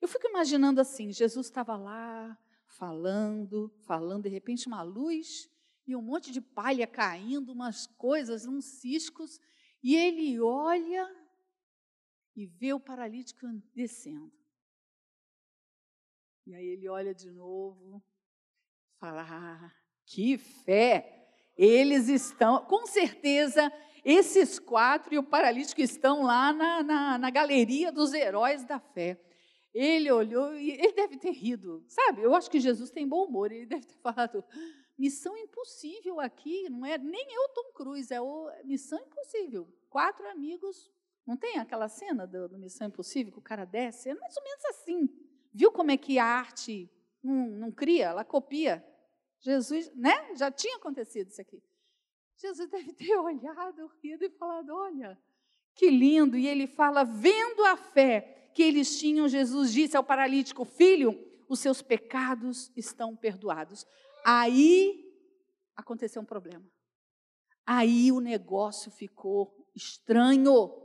Eu 0.00 0.08
fico 0.08 0.28
imaginando 0.28 0.80
assim: 0.80 1.12
Jesus 1.12 1.46
estava 1.46 1.76
lá, 1.76 2.38
falando, 2.66 3.72
falando, 3.84 4.22
de 4.22 4.28
repente 4.28 4.66
uma 4.66 4.82
luz 4.82 5.48
e 5.86 5.94
um 5.96 6.02
monte 6.02 6.30
de 6.30 6.40
palha 6.40 6.86
caindo, 6.86 7.52
umas 7.52 7.86
coisas, 7.86 8.46
uns 8.46 8.64
ciscos, 8.64 9.40
e 9.82 9.96
ele 9.96 10.40
olha 10.40 11.08
e 12.34 12.46
vê 12.46 12.72
o 12.72 12.80
paralítico 12.80 13.46
descendo. 13.74 14.32
E 16.46 16.54
aí 16.54 16.66
ele 16.66 16.88
olha 16.88 17.14
de 17.14 17.30
novo, 17.30 18.02
fala: 18.98 19.24
ah, 19.28 19.72
que 20.04 20.36
fé! 20.36 21.18
Eles 21.56 22.08
estão, 22.08 22.64
com 22.64 22.86
certeza, 22.86 23.70
esses 24.04 24.58
quatro 24.58 25.14
e 25.14 25.18
o 25.18 25.22
paralítico 25.22 25.80
estão 25.80 26.22
lá 26.22 26.52
na, 26.52 26.82
na, 26.82 27.18
na 27.18 27.30
galeria 27.30 27.92
dos 27.92 28.12
heróis 28.12 28.64
da 28.64 28.80
fé. 28.80 29.22
Ele 29.72 30.10
olhou 30.10 30.54
e 30.54 30.70
ele 30.70 30.92
deve 30.92 31.16
ter 31.18 31.30
rido, 31.30 31.84
sabe? 31.88 32.22
Eu 32.22 32.34
acho 32.34 32.50
que 32.50 32.60
Jesus 32.60 32.90
tem 32.90 33.08
bom 33.08 33.24
humor, 33.24 33.52
ele 33.52 33.66
deve 33.66 33.86
ter 33.86 33.96
falado: 34.02 34.44
missão 34.98 35.36
impossível 35.36 36.20
aqui, 36.20 36.68
não 36.68 36.84
é 36.84 36.98
nem 36.98 37.26
eu, 37.32 37.48
Tom 37.50 37.72
Cruise, 37.72 38.12
é 38.12 38.20
o 38.20 38.50
Missão 38.64 38.98
Impossível. 38.98 39.68
Quatro 39.88 40.28
amigos, 40.28 40.90
não 41.26 41.36
tem 41.36 41.58
aquela 41.58 41.88
cena 41.88 42.26
do, 42.26 42.48
do 42.48 42.58
Missão 42.58 42.88
Impossível 42.88 43.32
que 43.32 43.38
o 43.38 43.42
cara 43.42 43.64
desce? 43.64 44.08
É 44.08 44.14
mais 44.14 44.36
ou 44.36 44.42
menos 44.42 44.64
assim. 44.66 45.08
Viu 45.52 45.70
como 45.70 45.90
é 45.90 45.96
que 45.96 46.18
a 46.18 46.24
arte 46.24 46.90
não, 47.22 47.48
não 47.48 47.72
cria, 47.72 48.06
ela 48.06 48.24
copia? 48.24 48.84
Jesus, 49.40 49.92
né? 49.94 50.34
Já 50.36 50.50
tinha 50.50 50.76
acontecido 50.76 51.28
isso 51.28 51.40
aqui. 51.40 51.62
Jesus 52.36 52.68
deve 52.70 52.92
ter 52.92 53.14
olhado, 53.18 53.90
rido 54.02 54.24
e 54.24 54.30
falado: 54.30 54.74
olha, 54.74 55.18
que 55.74 55.90
lindo. 55.90 56.36
E 56.36 56.46
ele 56.46 56.66
fala: 56.66 57.04
vendo 57.04 57.64
a 57.66 57.76
fé 57.76 58.50
que 58.54 58.62
eles 58.62 58.98
tinham, 58.98 59.28
Jesus 59.28 59.72
disse 59.72 59.96
ao 59.96 60.04
paralítico: 60.04 60.64
Filho, 60.64 61.18
os 61.48 61.60
seus 61.60 61.82
pecados 61.82 62.72
estão 62.76 63.16
perdoados. 63.16 63.86
Aí 64.24 65.04
aconteceu 65.76 66.22
um 66.22 66.26
problema. 66.26 66.64
Aí 67.66 68.10
o 68.10 68.20
negócio 68.20 68.90
ficou 68.90 69.68
estranho. 69.74 70.81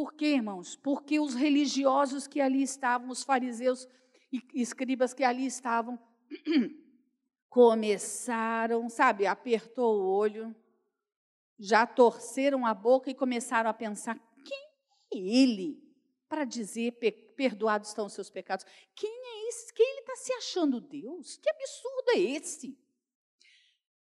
Por 0.00 0.14
quê, 0.14 0.28
irmãos? 0.28 0.76
Porque 0.76 1.20
os 1.20 1.34
religiosos 1.34 2.26
que 2.26 2.40
ali 2.40 2.62
estavam, 2.62 3.10
os 3.10 3.22
fariseus 3.22 3.86
e 4.32 4.42
escribas 4.54 5.12
que 5.12 5.22
ali 5.22 5.44
estavam, 5.44 5.98
começaram, 7.50 8.88
sabe, 8.88 9.26
apertou 9.26 10.00
o 10.00 10.10
olho, 10.10 10.56
já 11.58 11.86
torceram 11.86 12.64
a 12.64 12.72
boca 12.72 13.10
e 13.10 13.14
começaram 13.14 13.68
a 13.68 13.74
pensar: 13.74 14.18
quem 14.42 14.58
é 15.12 15.18
ele 15.18 15.78
para 16.26 16.46
dizer 16.46 16.92
perdoados 17.36 17.90
estão 17.90 18.06
os 18.06 18.14
seus 18.14 18.30
pecados? 18.30 18.64
Quem 18.94 19.10
é 19.10 19.48
esse? 19.50 19.70
Quem 19.74 19.86
ele 19.86 20.00
está 20.00 20.16
se 20.16 20.32
achando 20.32 20.80
Deus? 20.80 21.36
Que 21.36 21.50
absurdo 21.50 22.10
é 22.14 22.20
esse? 22.20 22.74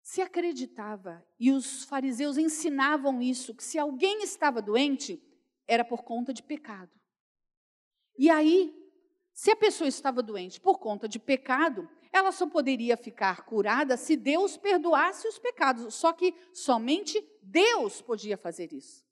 Se 0.01 0.23
acreditava, 0.23 1.27
e 1.41 1.51
os 1.51 1.83
fariseus 1.83 2.39
ensinavam 2.39 3.21
isso, 3.21 3.53
que 3.53 3.65
se 3.65 3.81
alguém 3.81 4.23
estava 4.23 4.63
doente, 4.63 5.21
era 5.69 5.85
por 5.85 6.03
conta 6.03 6.33
de 6.33 6.43
pecado. 6.43 6.91
E 8.19 8.29
aí, 8.31 8.75
se 9.33 9.51
a 9.53 9.57
pessoa 9.57 9.87
estava 9.87 10.23
doente 10.23 10.61
por 10.61 10.79
conta 10.79 11.09
de 11.09 11.21
pecado, 11.21 11.89
ela 12.13 12.33
só 12.33 12.49
poderia 12.49 12.97
ficar 12.97 13.45
curada 13.45 13.97
se 13.97 14.17
Deus 14.17 14.57
perdoasse 14.57 15.29
os 15.29 15.39
pecados. 15.39 15.95
Só 15.95 16.13
que 16.13 16.35
somente 16.53 17.25
Deus 17.43 18.01
podia 18.01 18.37
fazer 18.37 18.73
isso. 18.73 19.07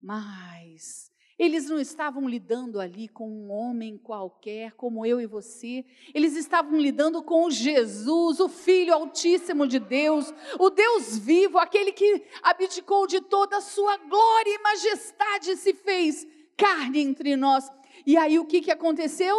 Mas 0.00 1.09
eles 1.40 1.70
não 1.70 1.80
estavam 1.80 2.28
lidando 2.28 2.78
ali 2.78 3.08
com 3.08 3.26
um 3.26 3.50
homem 3.50 3.96
qualquer, 3.96 4.72
como 4.72 5.06
eu 5.06 5.18
e 5.18 5.24
você. 5.24 5.86
Eles 6.12 6.36
estavam 6.36 6.78
lidando 6.78 7.22
com 7.22 7.48
Jesus, 7.48 8.40
o 8.40 8.46
Filho 8.46 8.92
Altíssimo 8.92 9.66
de 9.66 9.78
Deus, 9.78 10.34
o 10.58 10.68
Deus 10.68 11.16
vivo, 11.16 11.56
aquele 11.56 11.92
que 11.92 12.26
abdicou 12.42 13.06
de 13.06 13.22
toda 13.22 13.56
a 13.56 13.62
sua 13.62 13.96
glória 13.96 14.54
e 14.54 14.62
majestade, 14.62 15.56
se 15.56 15.72
fez 15.72 16.26
carne 16.58 17.00
entre 17.00 17.34
nós. 17.36 17.72
E 18.06 18.18
aí 18.18 18.38
o 18.38 18.44
que, 18.44 18.60
que 18.60 18.70
aconteceu? 18.70 19.34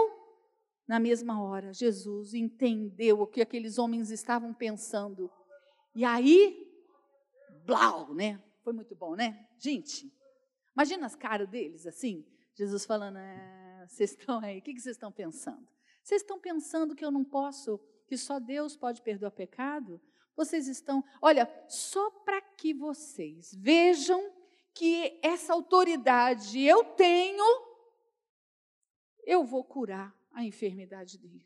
Na 0.88 1.00
mesma 1.00 1.40
hora, 1.44 1.72
Jesus 1.72 2.34
entendeu 2.34 3.22
o 3.22 3.28
que 3.28 3.42
aqueles 3.42 3.78
homens 3.78 4.10
estavam 4.10 4.56
pensando. 4.56 5.30
E 5.94 6.04
aí, 6.04 6.68
blau, 7.64 8.12
né? 8.16 8.42
Foi 8.64 8.74
muito 8.74 8.96
bom, 8.96 9.16
né? 9.16 9.46
Gente, 9.60 10.12
imagina 10.76 11.06
as 11.06 11.16
caras 11.16 11.48
deles 11.50 11.86
assim. 11.86 12.26
Jesus 12.54 12.86
falando, 12.86 13.18
é, 13.18 13.86
vocês 13.88 14.12
estão 14.12 14.40
aí, 14.40 14.60
o 14.60 14.62
que 14.62 14.80
vocês 14.80 14.96
estão 14.96 15.12
pensando? 15.12 15.68
Vocês 16.04 16.22
estão 16.22 16.40
pensando 16.40 16.96
que 16.96 17.06
eu 17.06 17.12
não 17.12 17.24
posso, 17.24 17.80
que 18.08 18.18
só 18.18 18.40
Deus 18.40 18.76
pode 18.76 19.02
perdoar 19.02 19.32
pecado? 19.32 20.02
Vocês 20.36 20.68
estão, 20.68 21.04
olha, 21.22 21.50
só 21.68 22.10
para 22.10 22.42
que 22.42 22.74
vocês 22.74 23.54
vejam 23.56 24.34
que 24.74 25.20
essa 25.22 25.54
autoridade 25.54 26.62
eu 26.62 26.84
tenho, 26.84 27.44
eu 29.26 29.44
vou 29.44 29.64
curar 29.64 30.16
a 30.32 30.44
enfermidade 30.44 31.18
dele. 31.18 31.46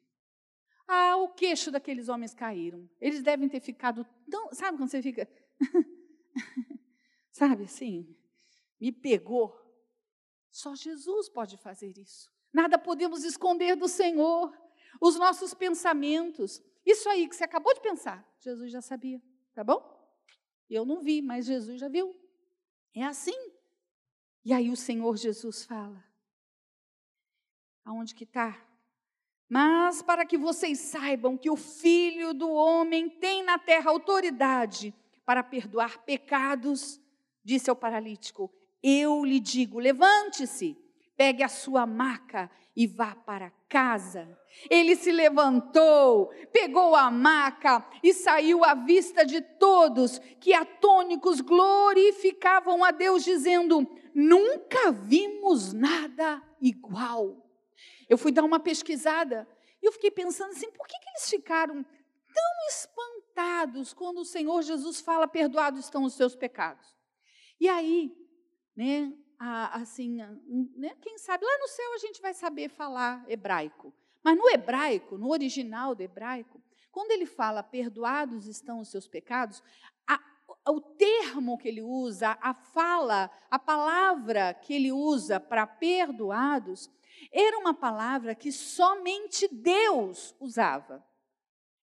Ah, 0.88 1.18
o 1.18 1.30
queixo 1.30 1.72
daqueles 1.72 2.10
homens 2.10 2.34
caíram. 2.34 2.88
Eles 3.02 3.24
devem 3.24 3.50
ter 3.50 3.60
ficado 3.60 4.06
tão. 4.30 4.54
Sabe 4.54 4.78
quando 4.78 4.90
você 4.90 5.02
fica. 5.02 5.28
sabe 7.32 7.64
assim? 7.64 8.16
Me 8.80 8.92
pegou. 8.92 9.56
Só 10.50 10.76
Jesus 10.76 11.30
pode 11.30 11.58
fazer 11.58 11.98
isso. 11.98 12.32
Nada 12.54 12.78
podemos 12.78 13.24
esconder 13.24 13.76
do 13.76 13.88
Senhor. 13.88 14.56
Os 15.02 15.16
nossos 15.18 15.54
pensamentos. 15.54 16.62
Isso 16.86 17.10
aí 17.10 17.28
que 17.28 17.36
você 17.36 17.44
acabou 17.44 17.74
de 17.74 17.82
pensar, 17.82 18.26
Jesus 18.40 18.72
já 18.72 18.82
sabia, 18.82 19.22
tá 19.54 19.64
bom? 19.64 19.94
Eu 20.70 20.86
não 20.86 21.02
vi, 21.02 21.22
mas 21.22 21.46
Jesus 21.46 21.80
já 21.80 21.90
viu. 21.90 22.16
É 22.94 23.04
assim. 23.04 23.36
E 24.44 24.54
aí 24.54 24.70
o 24.70 24.76
Senhor 24.76 25.18
Jesus 25.18 25.66
fala: 25.66 26.04
aonde 27.84 28.14
que 28.14 28.24
está 28.24 28.66
mas 29.48 30.02
para 30.02 30.26
que 30.26 30.38
vocês 30.38 30.80
saibam 30.80 31.38
que 31.38 31.50
o 31.50 31.56
Filho 31.56 32.34
do 32.34 32.50
Homem 32.50 33.10
tem 33.10 33.44
na 33.44 33.60
terra 33.60 33.92
autoridade 33.92 34.94
para 35.24 35.44
perdoar 35.44 36.04
pecados, 36.04 37.00
disse 37.44 37.70
ao 37.70 37.76
paralítico: 37.76 38.52
Eu 38.88 39.26
lhe 39.26 39.39
digo, 39.39 39.80
levante-se, 39.80 40.78
pegue 41.17 41.41
a 41.41 41.48
sua 41.48 41.88
maca 41.88 42.52
e 42.76 42.86
vá 42.86 43.15
para 43.15 43.50
casa. 43.67 44.38
Ele 44.69 44.95
se 44.95 45.12
levantou, 45.12 46.28
pegou 46.54 46.95
a 46.95 47.10
maca 47.10 47.84
e 48.04 48.13
saiu 48.13 48.63
à 48.63 48.76
vista 48.76 49.26
de 49.26 49.41
todos, 49.41 50.19
que 50.39 50.54
atônicos 50.54 51.41
glorificavam 51.41 52.84
a 52.84 52.91
Deus, 52.91 53.24
dizendo: 53.24 53.89
Nunca 54.13 54.91
vimos 54.91 55.74
nada 55.74 56.39
igual. 56.62 57.43
Eu 58.08 58.19
fui 58.19 58.32
dar 58.32 58.43
uma 58.43 58.60
pesquisada 58.60 59.48
e 59.82 59.88
eu 59.88 59.91
fiquei 59.93 60.12
pensando 60.12 60.52
assim: 60.52 60.69
por 60.69 60.86
que, 60.86 61.00
que 61.00 61.10
eles 61.10 61.28
ficaram 61.28 61.84
tão 61.84 62.67
espantados 62.69 63.95
quando 63.95 64.19
o 64.19 64.26
Senhor 64.26 64.62
Jesus 64.62 65.02
fala: 65.02 65.28
Perdoados 65.28 65.80
estão 65.80 66.04
os 66.04 66.13
seus 66.13 66.36
pecados? 66.36 66.93
E 67.60 67.67
aí, 67.67 68.13
né, 68.76 69.14
assim, 69.74 70.18
né, 70.76 70.96
quem 71.02 71.18
sabe, 71.18 71.46
lá 71.46 71.58
no 71.60 71.68
céu 71.68 71.94
a 71.94 71.98
gente 71.98 72.22
vai 72.22 72.34
saber 72.34 72.70
falar 72.70 73.24
hebraico. 73.28 73.94
Mas 74.24 74.38
no 74.38 74.50
hebraico, 74.50 75.18
no 75.18 75.30
original 75.30 75.94
do 75.94 76.02
hebraico, 76.02 76.62
quando 76.92 77.12
ele 77.12 77.26
fala 77.26 77.62
perdoados 77.62 78.48
estão 78.48 78.80
os 78.80 78.90
seus 78.90 79.08
pecados, 79.08 79.62
a, 80.08 80.20
o 80.70 80.82
termo 80.82 81.58
que 81.58 81.68
ele 81.68 81.82
usa, 81.82 82.38
a 82.42 82.54
fala, 82.54 83.30
a 83.52 83.60
palavra 83.60 84.54
que 84.54 84.74
ele 84.74 84.92
usa 84.92 85.40
para 85.40 85.68
perdoados, 85.68 86.90
era 87.32 87.58
uma 87.58 87.74
palavra 87.74 88.34
que 88.34 88.52
somente 88.52 89.48
Deus 89.48 90.36
usava. 90.40 91.06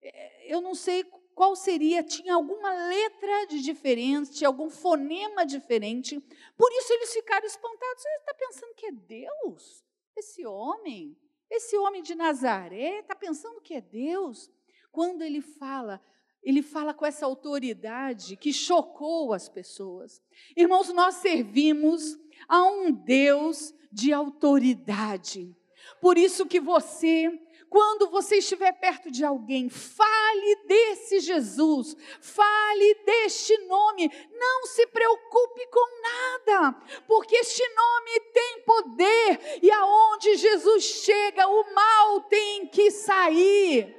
É, 0.01 0.53
eu 0.53 0.61
não 0.61 0.75
sei 0.75 1.03
qual 1.37 1.55
seria, 1.55 2.01
tinha 2.01 2.33
alguma 2.33 2.73
letra 2.87 3.45
de 3.45 3.61
diferença, 3.61 4.33
tinha 4.33 4.47
algum 4.47 4.71
fonema 4.71 5.45
diferente. 5.45 6.19
Por 6.57 6.71
isso 6.71 6.91
eles 6.93 7.13
ficaram 7.13 7.45
espantados. 7.45 8.01
Você 8.01 8.09
está 8.09 8.33
pensando 8.33 8.73
que 8.73 8.85
é 8.87 8.91
Deus? 8.91 9.83
Esse 10.15 10.47
homem, 10.47 11.15
esse 11.47 11.77
homem 11.77 12.01
de 12.01 12.15
Nazaré, 12.15 13.01
está 13.01 13.13
pensando 13.13 13.61
que 13.61 13.75
é 13.75 13.81
Deus? 13.81 14.49
Quando 14.91 15.21
ele 15.21 15.39
fala, 15.39 16.01
ele 16.41 16.63
fala 16.63 16.91
com 16.91 17.05
essa 17.05 17.27
autoridade 17.27 18.35
que 18.35 18.51
chocou 18.51 19.31
as 19.31 19.47
pessoas. 19.47 20.19
Irmãos, 20.55 20.91
nós 20.91 21.17
servimos 21.17 22.17
a 22.49 22.63
um 22.63 22.91
Deus 22.91 23.75
de 23.91 24.11
autoridade. 24.11 25.55
Por 26.01 26.17
isso 26.17 26.47
que 26.47 26.59
você 26.59 27.29
quando 27.69 28.09
você 28.09 28.37
estiver 28.37 28.71
perto 28.73 29.11
de 29.11 29.23
alguém, 29.23 29.69
fale 29.69 30.55
desse 30.67 31.19
Jesus, 31.19 31.95
fale 32.21 32.95
deste 33.05 33.57
nome, 33.65 34.09
não 34.31 34.65
se 34.65 34.87
preocupe 34.87 35.67
com 35.67 36.01
nada, 36.01 36.81
porque 37.07 37.35
este 37.35 37.63
nome 37.75 38.19
tem 38.33 38.63
poder 38.65 39.59
e 39.61 39.71
aonde 39.71 40.35
Jesus 40.35 40.83
chega, 40.83 41.47
o 41.47 41.73
mal 41.73 42.21
tem 42.21 42.67
que 42.67 42.89
sair. 42.91 43.95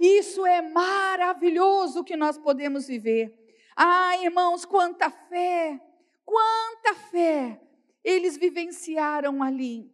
Isso 0.00 0.44
é 0.44 0.60
maravilhoso 0.60 2.02
que 2.02 2.16
nós 2.16 2.36
podemos 2.36 2.86
viver. 2.88 3.38
Ah, 3.76 4.16
irmãos, 4.18 4.64
quanta 4.64 5.08
fé, 5.10 5.80
quanta 6.24 6.94
fé 7.10 7.60
eles 8.04 8.36
vivenciaram 8.36 9.42
ali 9.42 9.92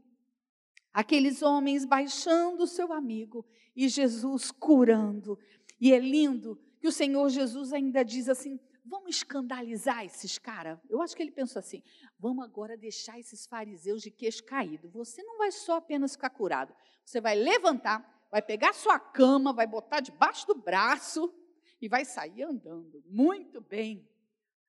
aqueles 0.99 1.43
homens 1.43 1.85
baixando 1.85 2.65
o 2.65 2.67
seu 2.67 2.93
amigo 2.93 3.47
e 3.77 3.89
Jesus 3.89 4.51
curando. 4.51 5.39
E 5.81 5.93
é 5.93 5.99
lindo 6.01 6.61
que 6.81 6.89
o 6.89 6.93
Senhor 6.93 7.29
Jesus 7.29 7.73
ainda 7.73 8.05
diz 8.05 8.29
assim: 8.29 8.59
vamos 8.85 9.15
escandalizar 9.15 10.05
esses 10.05 10.39
caras. 10.39 10.77
Eu 10.91 11.01
acho 11.01 11.15
que 11.15 11.23
ele 11.23 11.31
pensou 11.31 11.61
assim: 11.61 11.85
vamos 12.19 12.45
agora 12.45 12.77
deixar 12.77 13.17
esses 13.17 13.47
fariseus 13.47 14.03
de 14.03 14.11
queixo 14.11 14.43
caído. 14.43 14.91
Você 14.91 15.23
não 15.23 15.39
vai 15.39 15.53
só 15.53 15.77
apenas 15.77 16.15
ficar 16.15 16.31
curado, 16.31 16.75
você 17.05 17.21
vai 17.21 17.37
levantar, 17.37 18.27
vai 18.29 18.43
pegar 18.43 18.73
sua 18.73 18.99
cama, 18.99 19.53
vai 19.53 19.69
botar 19.69 20.01
debaixo 20.01 20.49
do 20.49 20.57
braço 20.57 21.33
e 21.81 21.89
vai 21.89 22.05
sair 22.05 22.43
andando. 22.43 23.05
Muito 23.07 23.61
bem. 23.61 24.05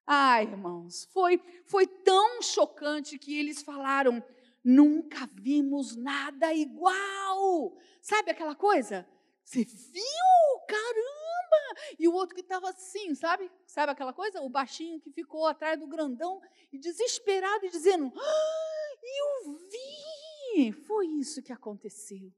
Ah, 0.05 0.43
irmãos, 0.43 1.05
foi, 1.11 1.41
foi 1.65 1.87
tão 1.87 2.39
chocante 2.43 3.17
que 3.17 3.35
eles 3.35 3.63
falaram: 3.63 4.23
Nunca 4.63 5.29
vimos 5.33 5.95
nada 5.95 6.53
igual. 6.53 7.77
Sabe 8.01 8.31
aquela 8.31 8.55
coisa? 8.55 9.07
Você 9.43 9.63
viu? 9.63 10.59
Caramba! 10.67 11.95
E 11.97 12.07
o 12.07 12.13
outro 12.13 12.35
que 12.35 12.41
estava 12.41 12.69
assim, 12.69 13.15
sabe? 13.15 13.49
Sabe 13.65 13.91
aquela 13.91 14.13
coisa? 14.13 14.41
O 14.41 14.49
baixinho 14.49 14.99
que 14.99 15.11
ficou 15.11 15.47
atrás 15.47 15.79
do 15.79 15.87
grandão 15.87 16.41
e 16.71 16.77
desesperado 16.77 17.65
e 17.65 17.69
dizendo: 17.69 18.11
ah, 18.15 18.95
Eu 19.01 19.53
vi! 19.53 20.71
Foi 20.71 21.07
isso 21.07 21.41
que 21.41 21.53
aconteceu. 21.53 22.31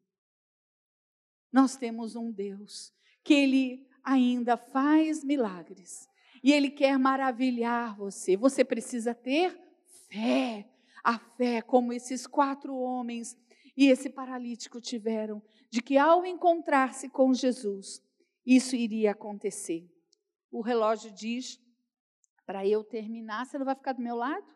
Nós 1.52 1.76
temos 1.76 2.16
um 2.16 2.32
Deus 2.32 2.94
que 3.24 3.34
Ele 3.34 3.88
ainda 4.04 4.56
faz 4.56 5.24
milagres 5.24 6.08
e 6.44 6.52
Ele 6.54 6.70
quer 6.70 6.98
maravilhar 6.98 7.96
você. 7.96 8.38
Você 8.38 8.64
precisa 8.64 9.14
ter 9.14 9.60
fé 10.10 10.68
a 11.04 11.18
fé 11.18 11.62
como 11.62 11.94
esses 11.94 12.28
quatro 12.28 12.76
homens 12.76 13.38
e 13.76 13.88
esse 13.88 14.10
paralítico 14.10 14.80
tiveram, 14.82 15.42
de 15.70 15.82
que 15.82 15.98
ao 15.98 16.26
encontrar-se 16.26 17.10
com 17.10 17.34
Jesus, 17.34 18.04
isso 18.46 18.76
iria 18.76 19.12
acontecer. 19.12 19.90
O 20.52 20.62
relógio 20.62 21.12
diz 21.12 21.60
para 22.46 22.68
eu 22.68 22.84
terminar, 22.84 23.46
você 23.46 23.58
não 23.58 23.66
vai 23.66 23.76
ficar 23.76 23.94
do 23.94 24.02
meu 24.02 24.16
lado? 24.16 24.54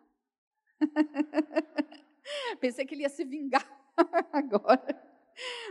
Pensei 2.60 2.86
que 2.86 2.93
ele 2.93 3.03
ia 3.03 3.10
se 3.10 3.23
vingar 3.23 3.65
agora, 4.34 5.01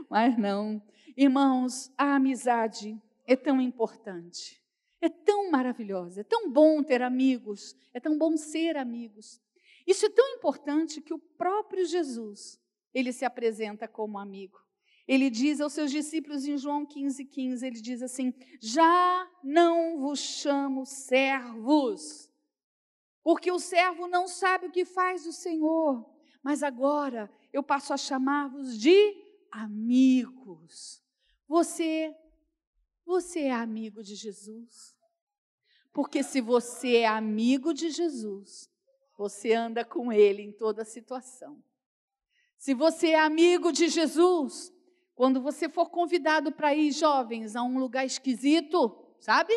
mas 0.08 0.36
não. 0.38 0.82
Irmãos, 1.16 1.92
a 1.98 2.14
amizade 2.14 3.00
é 3.26 3.36
tão 3.36 3.60
importante, 3.60 4.62
é 5.00 5.08
tão 5.08 5.50
maravilhosa, 5.50 6.22
é 6.22 6.24
tão 6.24 6.50
bom 6.50 6.82
ter 6.82 7.02
amigos, 7.02 7.76
é 7.92 8.00
tão 8.00 8.16
bom 8.16 8.36
ser 8.36 8.76
amigos. 8.76 9.40
Isso 9.86 10.06
é 10.06 10.10
tão 10.10 10.26
importante 10.36 11.00
que 11.00 11.12
o 11.12 11.18
próprio 11.18 11.84
Jesus, 11.84 12.60
ele 12.92 13.12
se 13.12 13.24
apresenta 13.24 13.86
como 13.86 14.18
amigo. 14.18 14.58
Ele 15.06 15.28
diz 15.28 15.60
aos 15.60 15.74
seus 15.74 15.90
discípulos 15.90 16.46
em 16.46 16.56
João 16.56 16.86
15, 16.86 17.24
15, 17.26 17.66
ele 17.66 17.80
diz 17.80 18.02
assim: 18.02 18.32
Já 18.60 19.30
não 19.42 19.98
vos 19.98 20.18
chamo 20.18 20.86
servos, 20.86 22.30
porque 23.22 23.52
o 23.52 23.58
servo 23.58 24.06
não 24.06 24.26
sabe 24.26 24.66
o 24.66 24.72
que 24.72 24.84
faz 24.84 25.26
o 25.26 25.32
Senhor, 25.32 26.08
mas 26.42 26.62
agora 26.62 27.30
eu 27.52 27.62
passo 27.62 27.92
a 27.92 27.98
chamar-vos 27.98 28.78
de 28.78 29.14
amigos. 29.50 31.02
Você, 31.46 32.14
você 33.04 33.42
é 33.42 33.52
amigo 33.52 34.02
de 34.02 34.14
Jesus? 34.14 34.96
Porque 35.92 36.22
se 36.22 36.40
você 36.40 36.96
é 36.96 37.06
amigo 37.06 37.74
de 37.74 37.90
Jesus, 37.90 38.70
você 39.16 39.52
anda 39.52 39.84
com 39.84 40.12
Ele 40.12 40.42
em 40.42 40.52
toda 40.52 40.84
situação. 40.84 41.62
Se 42.56 42.74
você 42.74 43.10
é 43.10 43.20
amigo 43.20 43.72
de 43.72 43.88
Jesus, 43.88 44.72
quando 45.14 45.40
você 45.40 45.68
for 45.68 45.90
convidado 45.90 46.50
para 46.50 46.74
ir, 46.74 46.90
jovens, 46.92 47.54
a 47.54 47.62
um 47.62 47.78
lugar 47.78 48.04
esquisito, 48.04 49.14
sabe? 49.20 49.52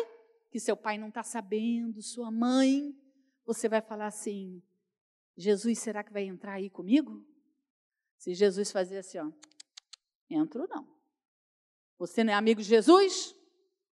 Que 0.50 0.60
seu 0.60 0.76
pai 0.76 0.98
não 0.98 1.08
está 1.08 1.22
sabendo, 1.22 2.00
sua 2.02 2.30
mãe, 2.30 2.94
você 3.44 3.68
vai 3.68 3.80
falar 3.80 4.06
assim: 4.06 4.62
Jesus, 5.36 5.78
será 5.78 6.04
que 6.04 6.12
vai 6.12 6.24
entrar 6.24 6.54
aí 6.54 6.70
comigo? 6.70 7.24
Se 8.18 8.34
Jesus 8.34 8.70
fazer 8.70 8.98
assim, 8.98 9.18
ó, 9.18 9.30
entro 10.28 10.66
não. 10.68 10.86
Você 11.98 12.22
não 12.22 12.32
é 12.32 12.36
amigo 12.36 12.60
de 12.60 12.68
Jesus? 12.68 13.34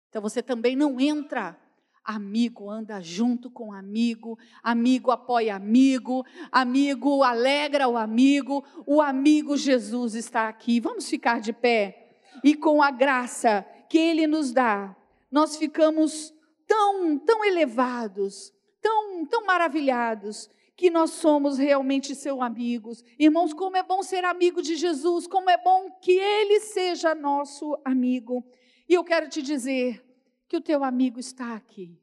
Então 0.09 0.23
você 0.23 0.42
também 0.42 0.77
não 0.77 1.01
entra 1.01 1.61
Amigo 2.04 2.70
anda 2.70 3.00
junto 3.00 3.50
com 3.50 3.72
amigo, 3.72 4.38
amigo 4.62 5.10
apoia 5.10 5.56
amigo, 5.56 6.24
amigo 6.50 7.22
alegra 7.22 7.86
o 7.88 7.96
amigo, 7.96 8.64
o 8.86 9.00
amigo 9.02 9.56
Jesus 9.56 10.14
está 10.14 10.48
aqui. 10.48 10.80
Vamos 10.80 11.08
ficar 11.08 11.40
de 11.40 11.52
pé 11.52 12.00
e 12.42 12.54
com 12.54 12.82
a 12.82 12.90
graça 12.90 13.66
que 13.88 13.98
ele 13.98 14.26
nos 14.26 14.52
dá, 14.52 14.96
nós 15.30 15.56
ficamos 15.56 16.32
tão, 16.66 17.18
tão 17.18 17.44
elevados, 17.44 18.52
tão, 18.80 19.26
tão 19.26 19.44
maravilhados 19.44 20.48
que 20.76 20.88
nós 20.88 21.10
somos 21.10 21.58
realmente 21.58 22.14
seus 22.14 22.40
amigos. 22.40 23.04
Irmãos, 23.18 23.52
como 23.52 23.76
é 23.76 23.82
bom 23.82 24.02
ser 24.02 24.24
amigo 24.24 24.62
de 24.62 24.76
Jesus, 24.76 25.26
como 25.26 25.50
é 25.50 25.58
bom 25.58 25.90
que 26.00 26.12
ele 26.12 26.60
seja 26.60 27.14
nosso 27.14 27.78
amigo. 27.84 28.44
E 28.88 28.94
eu 28.94 29.04
quero 29.04 29.28
te 29.28 29.42
dizer, 29.42 30.02
que 30.50 30.56
o 30.56 30.60
teu 30.60 30.82
amigo 30.82 31.20
está 31.20 31.54
aqui. 31.54 31.96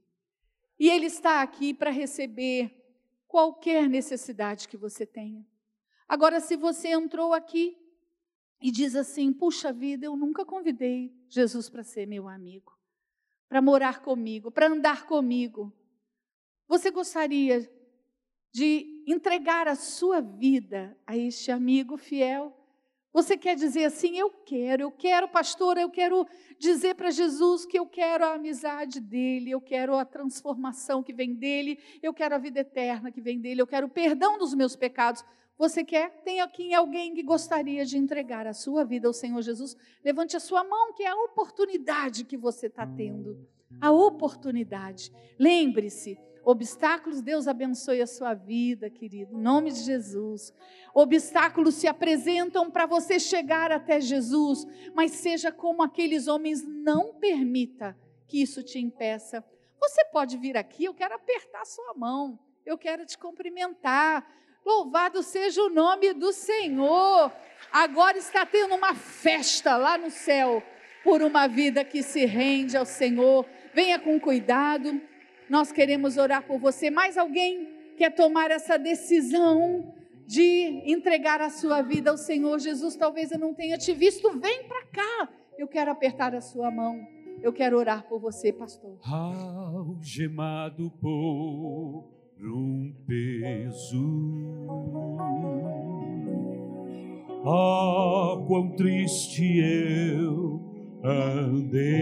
E 0.79 0.89
ele 0.89 1.07
está 1.07 1.41
aqui 1.41 1.73
para 1.73 1.91
receber 1.91 2.73
qualquer 3.27 3.89
necessidade 3.89 4.69
que 4.69 4.77
você 4.77 5.05
tenha. 5.05 5.45
Agora, 6.07 6.39
se 6.39 6.55
você 6.55 6.87
entrou 6.87 7.33
aqui 7.33 7.77
e 8.61 8.71
diz 8.71 8.95
assim: 8.95 9.33
puxa 9.33 9.73
vida, 9.73 10.05
eu 10.05 10.15
nunca 10.15 10.45
convidei 10.45 11.13
Jesus 11.27 11.69
para 11.69 11.83
ser 11.83 12.07
meu 12.07 12.29
amigo, 12.29 12.71
para 13.49 13.61
morar 13.61 14.01
comigo, 14.01 14.49
para 14.49 14.67
andar 14.67 15.05
comigo. 15.05 15.73
Você 16.69 16.89
gostaria 16.89 17.69
de 18.53 19.03
entregar 19.05 19.67
a 19.67 19.75
sua 19.75 20.21
vida 20.21 20.97
a 21.05 21.17
este 21.17 21.51
amigo 21.51 21.97
fiel? 21.97 22.55
Você 23.17 23.35
quer 23.35 23.55
dizer 23.55 23.85
assim, 23.85 24.15
eu 24.15 24.29
quero, 24.29 24.83
eu 24.83 24.91
quero, 24.91 25.27
pastor, 25.27 25.75
eu 25.75 25.89
quero 25.89 26.23
dizer 26.59 26.93
para 26.93 27.09
Jesus 27.09 27.65
que 27.65 27.79
eu 27.79 27.87
quero 27.87 28.23
a 28.23 28.33
amizade 28.35 28.99
dele, 28.99 29.49
eu 29.49 29.59
quero 29.59 29.95
a 29.95 30.05
transformação 30.05 31.01
que 31.01 31.11
vem 31.11 31.33
dele, 31.33 31.79
eu 32.03 32.13
quero 32.13 32.35
a 32.35 32.37
vida 32.37 32.59
eterna 32.59 33.11
que 33.11 33.19
vem 33.19 33.39
dele, 33.39 33.59
eu 33.59 33.65
quero 33.65 33.87
o 33.87 33.89
perdão 33.89 34.37
dos 34.37 34.53
meus 34.53 34.75
pecados. 34.75 35.25
Você 35.57 35.83
quer? 35.83 36.21
Tem 36.23 36.39
aqui 36.39 36.73
alguém 36.73 37.15
que 37.15 37.23
gostaria 37.23 37.83
de 37.83 37.97
entregar 37.97 38.45
a 38.45 38.53
sua 38.53 38.83
vida 38.83 39.07
ao 39.07 39.13
Senhor 39.13 39.41
Jesus? 39.41 39.75
Levante 40.03 40.37
a 40.37 40.39
sua 40.39 40.63
mão, 40.63 40.93
que 40.93 41.03
é 41.03 41.07
a 41.07 41.15
oportunidade 41.15 42.25
que 42.25 42.37
você 42.37 42.67
está 42.67 42.85
tendo. 42.85 43.47
A 43.81 43.91
oportunidade. 43.91 45.11
Lembre-se, 45.39 46.17
obstáculos, 46.43 47.21
Deus 47.21 47.47
abençoe 47.47 48.01
a 48.01 48.07
sua 48.07 48.35
vida, 48.35 48.87
querido, 48.89 49.35
em 49.35 49.41
nome 49.41 49.71
de 49.71 49.79
Jesus. 49.79 50.53
Obstáculos 50.93 51.73
se 51.73 51.87
apresentam 51.87 52.69
para 52.69 52.85
você 52.85 53.19
chegar 53.19 53.71
até 53.71 53.99
Jesus, 53.99 54.65
mas 54.93 55.11
seja 55.11 55.51
como 55.51 55.81
aqueles 55.81 56.27
homens, 56.27 56.63
não 56.65 57.15
permita 57.15 57.97
que 58.27 58.41
isso 58.41 58.61
te 58.61 58.79
impeça. 58.79 59.43
Você 59.79 60.05
pode 60.05 60.37
vir 60.37 60.55
aqui, 60.55 60.85
eu 60.85 60.93
quero 60.93 61.15
apertar 61.15 61.61
a 61.61 61.65
sua 61.65 61.93
mão, 61.95 62.39
eu 62.65 62.77
quero 62.77 63.05
te 63.05 63.17
cumprimentar. 63.17 64.25
Louvado 64.67 65.23
seja 65.23 65.63
o 65.63 65.69
nome 65.69 66.13
do 66.13 66.33
Senhor. 66.33 67.31
Agora 67.71 68.17
está 68.17 68.45
tendo 68.45 68.75
uma 68.75 68.93
festa 68.93 69.77
lá 69.77 69.97
no 69.97 70.11
céu 70.11 70.61
por 71.05 71.21
uma 71.21 71.47
vida 71.47 71.85
que 71.85 72.03
se 72.03 72.25
rende 72.25 72.75
ao 72.75 72.85
Senhor. 72.85 73.45
Venha 73.73 73.97
com 73.97 74.19
cuidado. 74.19 74.99
Nós 75.49 75.71
queremos 75.71 76.17
orar 76.17 76.45
por 76.45 76.59
você. 76.59 76.91
Mais 76.91 77.17
alguém 77.17 77.93
quer 77.97 78.13
tomar 78.13 78.51
essa 78.51 78.77
decisão 78.77 79.95
de 80.25 80.81
entregar 80.85 81.39
a 81.39 81.49
sua 81.49 81.81
vida 81.81 82.11
ao 82.11 82.17
Senhor 82.17 82.59
Jesus? 82.59 82.97
Talvez 82.97 83.31
eu 83.31 83.39
não 83.39 83.53
tenha 83.53 83.77
te 83.77 83.93
visto. 83.93 84.37
Vem 84.37 84.65
para 84.65 84.85
cá. 84.87 85.29
Eu 85.57 85.69
quero 85.69 85.91
apertar 85.91 86.35
a 86.35 86.41
sua 86.41 86.69
mão. 86.69 87.07
Eu 87.41 87.53
quero 87.53 87.77
orar 87.77 88.03
por 88.03 88.19
você, 88.19 88.51
pastor. 88.51 88.99
Algemado 89.01 90.91
por 90.99 92.16
um 92.41 92.93
peso. 93.07 94.05
Oh, 97.43 98.43
quão 98.47 98.69
triste 98.75 99.59
eu 99.59 100.61
andei. 101.03 101.97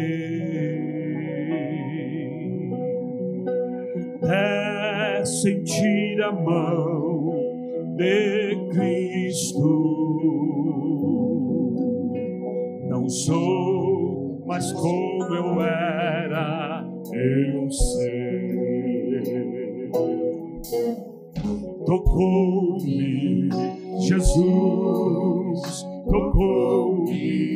É 4.23 5.23
sentir 5.23 6.21
a 6.21 6.31
mão 6.31 7.33
de 7.95 8.55
Cristo. 8.71 9.85
Não 12.89 13.07
sou 13.07 14.43
mais 14.45 14.71
como 14.73 15.33
eu 15.33 15.61
era, 15.61 16.83
eu 17.13 17.69
sei 17.69 18.44
tocou-me, 21.85 23.49
Jesus 24.07 25.85
tocou-me. 26.05 27.54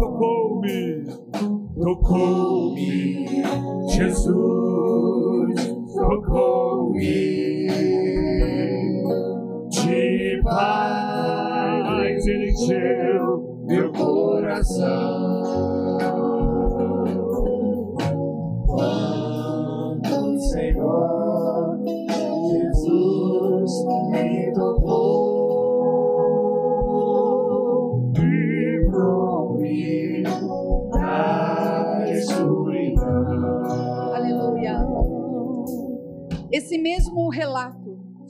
Tocou-me, 0.00 1.04
tocou-me, 1.78 3.26
Jesus 3.88 5.74
tocou-me. 5.94 7.66
De 9.70 10.40
paz 10.42 12.26
ele 12.26 12.50
encheu 12.50 13.62
meu 13.66 13.92
coração. 13.92 15.03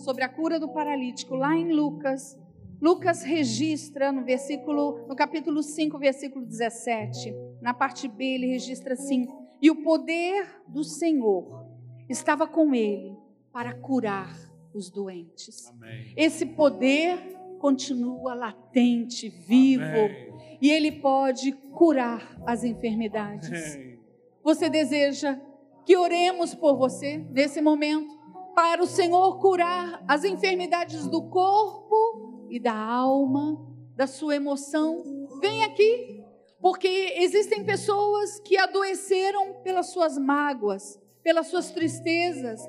Sobre 0.04 0.22
a 0.22 0.28
cura 0.28 0.60
do 0.60 0.68
paralítico 0.68 1.34
lá 1.34 1.56
em 1.56 1.72
Lucas, 1.72 2.38
Lucas 2.80 3.22
registra 3.22 4.12
no 4.12 4.22
versículo, 4.22 5.06
no 5.08 5.16
capítulo 5.16 5.62
5, 5.62 5.98
versículo 5.98 6.44
17, 6.44 7.34
na 7.62 7.72
parte 7.72 8.06
B 8.06 8.34
ele 8.34 8.46
registra 8.48 8.92
assim: 8.92 9.26
"E 9.62 9.70
o 9.70 9.82
poder 9.82 10.62
do 10.68 10.84
Senhor 10.84 11.66
estava 12.08 12.46
com 12.46 12.74
ele 12.74 13.16
para 13.50 13.72
curar 13.72 14.36
os 14.74 14.90
doentes". 14.90 15.68
Amém. 15.68 16.12
Esse 16.14 16.44
poder 16.44 17.18
continua 17.58 18.34
latente, 18.34 19.30
vivo, 19.30 19.82
Amém. 19.82 20.58
e 20.60 20.70
ele 20.70 20.92
pode 20.92 21.52
curar 21.72 22.38
as 22.46 22.62
enfermidades. 22.64 23.76
Amém. 23.76 23.98
Você 24.42 24.68
deseja 24.68 25.40
que 25.86 25.96
oremos 25.96 26.54
por 26.54 26.76
você 26.76 27.16
nesse 27.30 27.62
momento, 27.62 28.23
para 28.54 28.82
o 28.82 28.86
Senhor 28.86 29.38
curar 29.40 30.04
as 30.08 30.24
enfermidades 30.24 31.06
do 31.06 31.28
corpo 31.28 32.46
e 32.50 32.60
da 32.60 32.74
alma, 32.74 33.58
da 33.96 34.06
sua 34.06 34.36
emoção? 34.36 35.02
Vem 35.40 35.64
aqui, 35.64 36.22
porque 36.60 37.14
existem 37.16 37.64
pessoas 37.64 38.40
que 38.40 38.56
adoeceram 38.56 39.60
pelas 39.62 39.90
suas 39.90 40.16
mágoas, 40.16 40.98
pelas 41.22 41.48
suas 41.48 41.70
tristezas. 41.70 42.60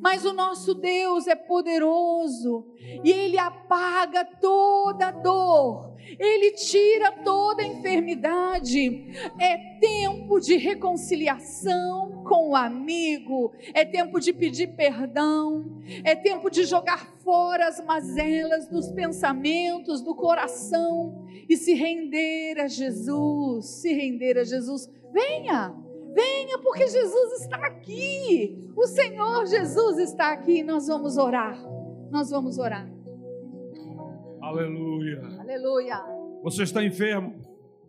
Mas 0.00 0.24
o 0.24 0.32
nosso 0.32 0.74
Deus 0.74 1.26
é 1.26 1.34
poderoso 1.34 2.66
e 3.02 3.10
Ele 3.10 3.38
apaga 3.38 4.24
toda 4.24 5.10
dor, 5.10 5.96
Ele 6.18 6.52
tira 6.52 7.12
toda 7.24 7.64
enfermidade. 7.64 9.06
É 9.38 9.78
tempo 9.78 10.38
de 10.40 10.56
reconciliação 10.56 12.22
com 12.24 12.50
o 12.50 12.56
amigo, 12.56 13.52
é 13.72 13.84
tempo 13.84 14.20
de 14.20 14.32
pedir 14.32 14.68
perdão, 14.76 15.80
é 16.04 16.14
tempo 16.14 16.50
de 16.50 16.64
jogar 16.64 17.06
fora 17.24 17.68
as 17.68 17.82
mazelas 17.84 18.68
dos 18.68 18.90
pensamentos, 18.92 20.02
do 20.02 20.14
coração 20.14 21.26
e 21.48 21.56
se 21.56 21.72
render 21.72 22.60
a 22.60 22.68
Jesus. 22.68 23.66
Se 23.80 23.92
render 23.92 24.38
a 24.38 24.44
Jesus. 24.44 24.90
Venha! 25.12 25.87
Venha, 26.18 26.58
porque 26.58 26.88
Jesus 26.88 27.42
está 27.42 27.58
aqui. 27.58 28.72
O 28.74 28.86
Senhor 28.86 29.46
Jesus 29.46 29.98
está 29.98 30.32
aqui. 30.32 30.64
Nós 30.64 30.88
vamos 30.88 31.16
orar. 31.16 31.56
Nós 32.10 32.30
vamos 32.30 32.58
orar. 32.58 32.90
Aleluia. 34.42 35.22
Aleluia. 35.38 36.02
Você 36.42 36.64
está 36.64 36.82
enfermo? 36.82 37.36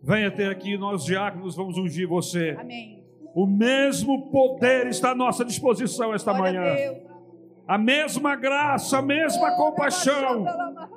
Venha 0.00 0.28
até 0.28 0.46
aqui, 0.46 0.78
nós 0.78 1.04
diáconos 1.04 1.56
vamos 1.56 1.76
ungir 1.76 2.08
você. 2.08 2.56
Amém. 2.58 3.04
O 3.34 3.46
mesmo 3.46 4.30
poder 4.30 4.86
está 4.86 5.10
à 5.10 5.14
nossa 5.14 5.44
disposição 5.44 6.14
esta 6.14 6.32
Glória 6.32 6.60
a 6.60 6.62
manhã. 6.62 6.74
Deus. 6.74 7.10
A 7.66 7.78
mesma 7.78 8.34
graça, 8.34 8.98
a 8.98 9.02
mesma 9.02 9.56
compaixão 9.56 10.44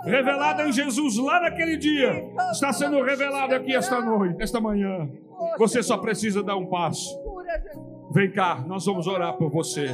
revelada 0.04 0.68
em 0.68 0.72
Jesus 0.72 1.18
lá 1.18 1.42
naquele 1.42 1.78
dia 1.78 2.32
está 2.52 2.74
sendo 2.74 3.02
revelada 3.04 3.56
aqui 3.56 3.76
esta 3.76 4.02
noite, 4.02 4.42
esta 4.42 4.60
manhã. 4.60 5.08
Você 5.60 5.84
só 5.84 5.98
precisa 5.98 6.42
dar 6.42 6.56
um 6.56 6.66
passo. 6.66 7.23
Vem 8.12 8.32
cá, 8.32 8.64
nós 8.68 8.86
vamos 8.86 9.08
orar 9.08 9.34
por 9.38 9.50
você. 9.50 9.90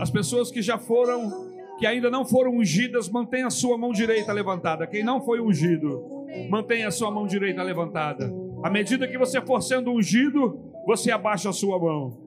As 0.00 0.10
pessoas 0.10 0.50
que 0.50 0.60
já 0.60 0.78
foram, 0.78 1.30
que 1.78 1.86
ainda 1.86 2.10
não 2.10 2.24
foram 2.24 2.56
ungidas, 2.56 3.08
mantenha 3.08 3.46
a 3.46 3.50
sua 3.50 3.78
mão 3.78 3.92
direita 3.92 4.32
levantada. 4.32 4.86
Quem 4.86 5.04
não 5.04 5.20
foi 5.20 5.40
ungido, 5.40 6.26
mantenha 6.50 6.88
a 6.88 6.90
sua 6.90 7.10
mão 7.10 7.26
direita 7.26 7.62
levantada. 7.62 8.32
À 8.62 8.70
medida 8.70 9.06
que 9.06 9.18
você 9.18 9.40
for 9.40 9.60
sendo 9.62 9.92
ungido, 9.92 10.58
você 10.86 11.10
abaixa 11.10 11.50
a 11.50 11.52
sua 11.52 11.78
mão. 11.78 12.18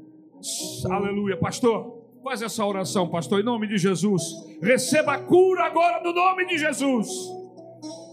Aleluia, 0.90 1.38
pastor. 1.38 2.00
Faz 2.24 2.42
essa 2.42 2.66
oração, 2.66 3.08
pastor, 3.08 3.40
em 3.40 3.44
nome 3.44 3.68
de 3.68 3.78
Jesus. 3.78 4.24
Receba 4.62 5.14
a 5.14 5.20
cura 5.20 5.64
agora 5.66 6.04
no 6.04 6.14
nome 6.14 6.46
de 6.46 6.58
Jesus. 6.58 7.08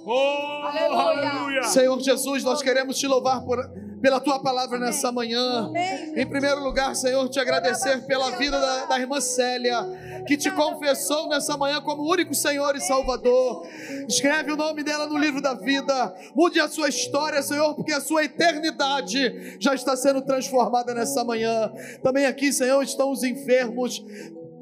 Oh, 0.09 0.63
Aleluia. 0.65 1.31
aleluia. 1.31 1.63
Senhor 1.65 2.01
Jesus, 2.01 2.45
nós 2.45 2.63
queremos 2.63 2.97
te 2.97 3.09
louvar 3.09 3.45
por, 3.45 3.59
pela 4.01 4.21
tua 4.21 4.39
palavra 4.39 4.79
nessa 4.79 5.11
manhã. 5.11 5.71
Em 6.15 6.27
primeiro 6.27 6.63
lugar, 6.63 6.95
Senhor, 6.95 7.29
te 7.29 7.41
agradecer 7.41 8.05
pela 8.07 8.31
vida 8.33 8.59
da, 8.59 8.87
da 8.87 8.99
irmã 8.99 9.21
Célia, 9.21 9.79
que 10.27 10.37
te 10.37 10.51
confessou 10.51 11.29
nessa 11.29 11.57
manhã 11.57 11.81
como 11.81 12.11
único 12.11 12.35
Senhor 12.35 12.77
e 12.77 12.81
Salvador. 12.81 13.67
Escreve 14.09 14.53
o 14.53 14.57
nome 14.57 14.83
dela 14.83 15.07
no 15.07 15.19
livro 15.19 15.41
da 15.41 15.55
vida. 15.55 16.15
Mude 16.35 16.61
a 16.61 16.69
sua 16.69 16.89
história, 16.89 17.43
Senhor, 17.43 17.75
porque 17.75 17.93
a 17.93 18.01
sua 18.01 18.25
eternidade 18.25 19.57
já 19.59 19.75
está 19.75 19.97
sendo 19.97 20.23
transformada 20.23 20.95
nessa 20.95 21.25
manhã. 21.25 21.73
Também 22.03 22.27
aqui, 22.27 22.53
Senhor, 22.53 22.83
estão 22.83 23.11
os 23.11 23.23
enfermos, 23.23 24.05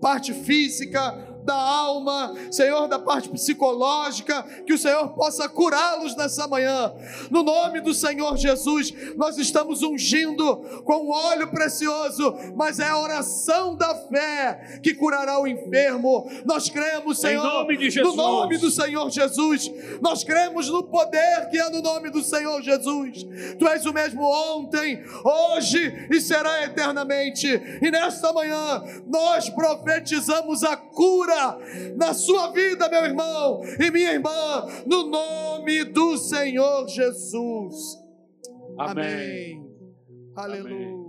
parte 0.01 0.33
física, 0.33 1.34
da 1.45 1.55
alma, 1.55 2.35
Senhor, 2.51 2.89
da 2.89 2.99
parte 2.99 3.29
psicológica, 3.29 4.43
que 4.67 4.73
o 4.73 4.79
Senhor 4.79 5.09
possa 5.11 5.49
curá-los 5.49 6.17
nessa 6.17 6.49
manhã. 6.49 6.93
No 7.31 7.43
nome 7.43 7.81
do 7.81 7.93
Senhor 7.93 8.37
Jesus, 8.37 8.93
nós 9.17 9.37
estamos 9.39 9.83
ungindo 9.83 10.57
com 10.85 11.11
óleo 11.11 11.49
precioso, 11.49 12.35
mas 12.57 12.79
é 12.79 12.89
a 12.89 12.99
oração 12.99 13.77
da 13.77 13.95
fé 13.95 14.81
que 14.83 14.95
curará 14.95 15.39
o 15.39 15.47
enfermo. 15.47 16.29
Nós 16.45 16.69
cremos, 16.71 17.21
Senhor, 17.21 17.45
nome 17.45 17.77
no 18.03 18.17
nome 18.17 18.59
do 18.59 18.71
Senhor 18.71 19.11
Jesus. 19.11 19.71
Nós 20.01 20.25
cremos 20.25 20.69
no 20.69 20.83
poder 20.83 21.49
que 21.51 21.59
é 21.59 21.69
no 21.71 21.83
nome 21.83 22.11
do 22.11 22.23
Senhor 22.23 22.63
Jesus. 22.63 23.25
Tu 23.59 23.69
és 23.69 23.85
o 23.87 23.93
mesmo 23.93 24.23
ontem, 24.23 25.03
hoje 25.25 26.09
e 26.11 26.21
será 26.21 26.65
eternamente. 26.65 27.47
E 27.83 27.91
nesta 27.91 28.33
manhã 28.33 28.83
nós 29.07 29.49
profetizamos 29.51 30.63
a 30.63 30.77
cura 30.77 31.34
na 31.97 32.15
sua 32.15 32.51
vida, 32.53 32.89
meu 32.89 33.05
irmão 33.05 33.61
e 33.81 33.91
minha 33.91 34.13
irmã, 34.13 34.67
no 34.87 35.07
nome 35.07 35.85
do 35.85 36.17
Senhor 36.17 36.89
Jesus. 36.89 37.75
Amém. 38.79 39.65
Aleluia. 40.37 41.04